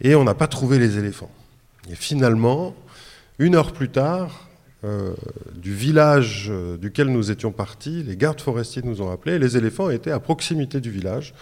et 0.00 0.14
on 0.14 0.24
n'a 0.24 0.34
pas 0.34 0.46
trouvé 0.46 0.78
les 0.78 0.98
éléphants. 0.98 1.30
Et 1.90 1.94
finalement, 1.94 2.74
une 3.38 3.54
heure 3.54 3.72
plus 3.72 3.88
tard, 3.88 4.42
du 5.56 5.74
village 5.74 6.52
duquel 6.80 7.08
nous 7.08 7.32
étions 7.32 7.50
partis, 7.50 8.04
les 8.04 8.16
gardes 8.16 8.40
forestiers 8.40 8.82
nous 8.84 9.02
ont 9.02 9.10
appelés, 9.10 9.36
les 9.36 9.56
éléphants 9.56 9.90
étaient 9.90 10.12
à 10.12 10.20
proximité 10.20 10.80
du 10.80 10.92
village. 10.92 11.34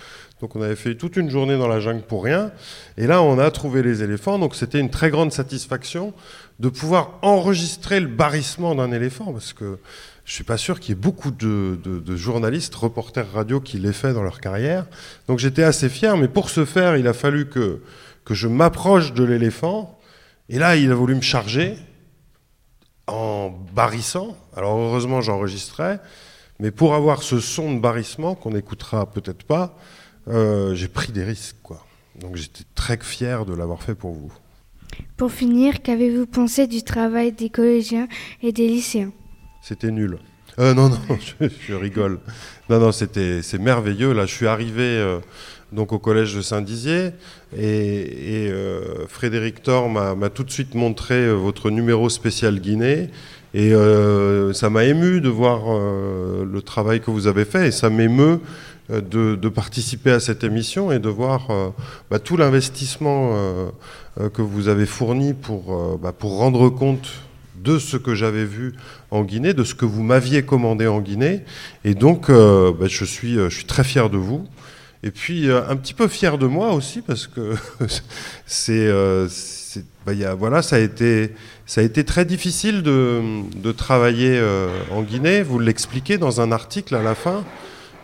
Donc 0.44 0.56
on 0.56 0.62
avait 0.62 0.76
fait 0.76 0.94
toute 0.94 1.16
une 1.16 1.30
journée 1.30 1.56
dans 1.56 1.68
la 1.68 1.80
jungle 1.80 2.02
pour 2.02 2.24
rien. 2.24 2.50
Et 2.98 3.06
là, 3.06 3.22
on 3.22 3.38
a 3.38 3.50
trouvé 3.50 3.82
les 3.82 4.02
éléphants. 4.02 4.38
Donc 4.38 4.54
c'était 4.54 4.78
une 4.78 4.90
très 4.90 5.08
grande 5.08 5.32
satisfaction 5.32 6.12
de 6.60 6.68
pouvoir 6.68 7.18
enregistrer 7.22 7.98
le 7.98 8.08
barrissement 8.08 8.74
d'un 8.74 8.92
éléphant. 8.92 9.32
Parce 9.32 9.54
que 9.54 9.78
je 10.24 10.30
ne 10.30 10.34
suis 10.36 10.44
pas 10.44 10.56
sûr 10.56 10.80
qu'il 10.80 10.90
y 10.90 10.92
ait 10.98 11.00
beaucoup 11.00 11.30
de, 11.30 12.16
journalistes, 12.16 12.74
reporters 12.74 13.30
radio 13.30 13.60
qui 13.60 13.78
l'aient 13.78 13.92
fait 13.92 14.14
dans 14.14 14.22
leur 14.22 14.40
carrière. 14.40 14.86
Donc 15.28 15.38
j'étais 15.38 15.62
assez 15.62 15.90
fier. 15.90 16.16
Mais 16.16 16.28
pour 16.28 16.48
ce 16.48 16.64
faire, 16.64 16.96
il 16.96 17.06
a 17.06 17.12
fallu 17.12 17.48
que, 17.48 17.82
que 18.24 18.32
je 18.32 18.48
m'approche 18.48 19.12
de 19.12 19.22
l'éléphant. 19.22 19.98
Et 20.48 20.58
là, 20.58 20.76
il 20.76 20.90
a 20.90 20.94
voulu 20.94 21.14
me 21.14 21.20
charger 21.20 21.76
en 23.06 23.50
barrissant. 23.74 24.34
Alors 24.56 24.78
heureusement, 24.78 25.20
j'enregistrais. 25.20 26.00
Mais 26.58 26.70
pour 26.70 26.94
avoir 26.94 27.22
ce 27.22 27.38
son 27.38 27.74
de 27.74 27.80
barrissement, 27.80 28.34
qu'on 28.34 28.52
n'écoutera 28.52 29.10
peut-être 29.10 29.44
pas, 29.44 29.76
euh, 30.28 30.74
j'ai 30.74 30.88
pris 30.88 31.12
des 31.12 31.24
risques. 31.24 31.56
Donc 32.18 32.36
j'étais 32.36 32.64
très 32.74 32.96
fier 32.98 33.44
de 33.44 33.54
l'avoir 33.54 33.82
fait 33.82 33.94
pour 33.94 34.12
vous. 34.12 34.32
Pour 35.18 35.32
finir, 35.32 35.82
qu'avez-vous 35.82 36.26
pensé 36.26 36.66
du 36.66 36.82
travail 36.82 37.32
des 37.32 37.50
collégiens 37.50 38.08
et 38.42 38.52
des 38.52 38.68
lycéens? 38.68 39.12
C'était 39.66 39.90
nul. 39.90 40.18
Euh, 40.58 40.74
non, 40.74 40.88
non, 40.90 40.98
je, 41.68 41.74
rigole. 41.74 42.18
Non, 42.68 42.78
non, 42.78 42.92
c'était, 42.92 43.42
c'est 43.42 43.58
merveilleux. 43.58 44.12
Là, 44.12 44.26
je 44.26 44.34
suis 44.34 44.46
arrivé 44.46 44.82
euh, 44.82 45.18
donc 45.72 45.92
au 45.92 45.98
collège 45.98 46.34
de 46.34 46.42
Saint-Dizier 46.42 47.12
et, 47.56 48.52
Frédéric 49.08 49.62
Thor 49.62 49.88
m'a, 49.88 50.28
tout 50.28 50.44
de 50.44 50.50
suite 50.50 50.74
montré 50.74 51.32
votre 51.32 51.70
numéro 51.70 52.08
spécial 52.08 52.60
Guinée. 52.60 53.10
Et 53.54 53.72
ça 54.52 54.68
m'a 54.70 54.84
ému 54.84 55.20
de 55.20 55.28
voir 55.28 55.60
le 56.44 56.60
travail 56.62 57.00
que 57.00 57.10
vous 57.10 57.26
avez 57.26 57.44
fait 57.44 57.68
et 57.68 57.70
ça 57.70 57.88
m'émeut 57.88 58.40
euh, 58.90 59.00
de, 59.00 59.48
participer 59.48 60.10
à 60.10 60.20
cette 60.20 60.44
émission 60.44 60.92
et 60.92 60.98
de 60.98 61.08
voir 61.08 61.50
euh, 61.50 61.70
bah, 62.10 62.18
tout 62.18 62.36
l'investissement 62.36 63.30
euh, 63.32 64.28
que 64.28 64.42
vous 64.42 64.68
avez 64.68 64.84
fourni 64.84 65.32
pour, 65.32 65.98
bah, 65.98 66.12
pour 66.12 66.36
rendre 66.36 66.68
compte 66.68 67.08
de 67.64 67.78
ce 67.78 67.96
que 67.96 68.14
j'avais 68.14 68.44
vu 68.44 68.74
en 69.10 69.22
Guinée, 69.22 69.54
de 69.54 69.64
ce 69.64 69.74
que 69.74 69.84
vous 69.84 70.02
m'aviez 70.02 70.44
commandé 70.44 70.86
en 70.86 71.00
Guinée. 71.00 71.44
Et 71.84 71.94
donc, 71.94 72.30
bah, 72.30 72.86
je, 72.86 73.04
suis, 73.04 73.34
je 73.34 73.48
suis 73.48 73.64
très 73.64 73.84
fier 73.84 74.10
de 74.10 74.18
vous. 74.18 74.46
Et 75.02 75.10
puis, 75.10 75.50
un 75.50 75.76
petit 75.76 75.94
peu 75.94 76.08
fier 76.08 76.38
de 76.38 76.46
moi 76.46 76.72
aussi, 76.72 77.00
parce 77.00 77.26
que 77.26 77.54
c'est, 78.46 78.90
voilà, 80.38 80.62
ça 80.62 80.76
a, 80.76 80.78
été, 80.78 81.32
ça 81.66 81.80
a 81.80 81.84
été 81.84 82.04
très 82.04 82.24
difficile 82.24 82.82
de, 82.82 83.20
de 83.56 83.72
travailler 83.72 84.40
en 84.92 85.02
Guinée. 85.02 85.42
Vous 85.42 85.58
l'expliquez 85.58 86.18
dans 86.18 86.40
un 86.40 86.52
article 86.52 86.94
à 86.94 87.02
la 87.02 87.14
fin 87.14 87.44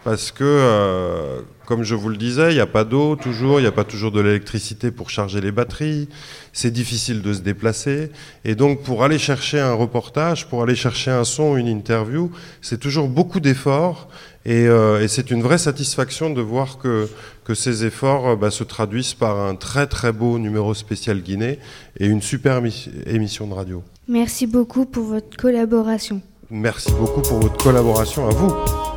parce 0.05 0.33
que, 0.33 0.45
euh, 0.45 1.41
comme 1.67 1.83
je 1.83 1.95
vous 1.95 2.09
le 2.09 2.17
disais, 2.17 2.51
il 2.53 2.55
n'y 2.55 2.61
a 2.61 2.67
pas 2.67 2.85
d'eau 2.85 3.17
toujours, 3.17 3.61
il 3.61 3.63
n'y 3.63 3.69
a 3.69 3.73
pas 3.73 3.85
toujours 3.85 4.11
de 4.11 4.21
l'électricité 4.21 4.91
pour 4.91 5.11
charger 5.11 5.41
les 5.41 5.53
batteries, 5.53 6.09
c'est 6.53 6.71
difficile 6.71 7.23
de 7.23 7.33
se 7.33 7.41
déplacer, 7.41 8.11
et 8.45 8.55
donc 8.55 8.83
pour 8.83 9.05
aller 9.05 9.19
chercher 9.19 9.61
un 9.61 9.75
reportage, 9.75 10.49
pour 10.49 10.63
aller 10.63 10.75
chercher 10.75 11.11
un 11.11 11.25
son, 11.25 11.57
une 11.57 11.69
interview, 11.69 12.31
c'est 12.63 12.81
toujours 12.81 13.09
beaucoup 13.09 13.41
d'efforts, 13.41 14.09
et, 14.47 14.67
euh, 14.67 15.07
c'est 15.07 15.31
une 15.31 15.43
vraie 15.43 15.59
satisfaction 15.59 16.31
de 16.31 16.41
voir 16.41 16.79
que, 16.79 17.09
que 17.45 17.55
ces 17.55 17.85
efforts 17.85 18.29
euh, 18.29 18.37
bah, 18.37 18.51
se 18.51 18.65
traduisent 18.65 19.15
par 19.15 19.39
un 19.39 19.55
très 19.55 19.87
très 19.87 20.13
beau 20.13 20.39
numéro 20.39 20.73
spécial 20.73 21.21
Guinée 21.21 21.59
et 21.99 22.07
une 22.07 22.23
super 22.23 22.63
émission 23.07 23.47
de 23.47 23.55
radio. 23.55 23.83
Merci 24.09 24.47
beaucoup 24.47 24.87
pour 24.87 25.05
votre 25.05 25.37
collaboration. 25.37 26.23
Merci 26.51 26.91
beaucoup 26.93 27.21
pour 27.21 27.39
votre 27.39 27.63
collaboration 27.63 28.27
à 28.29 28.31
vous. 28.31 28.90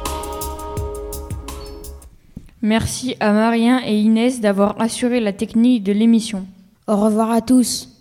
Merci 2.64 3.18
à 3.20 3.34
Marien 3.34 3.82
et 3.86 4.00
Inès 4.00 4.40
d'avoir 4.40 4.80
assuré 4.82 5.20
la 5.20 5.34
technique 5.34 5.84
de 5.84 5.92
l'émission. 5.92 6.46
Au 6.88 6.96
revoir 6.96 7.30
à 7.30 7.42
tous. 7.42 7.93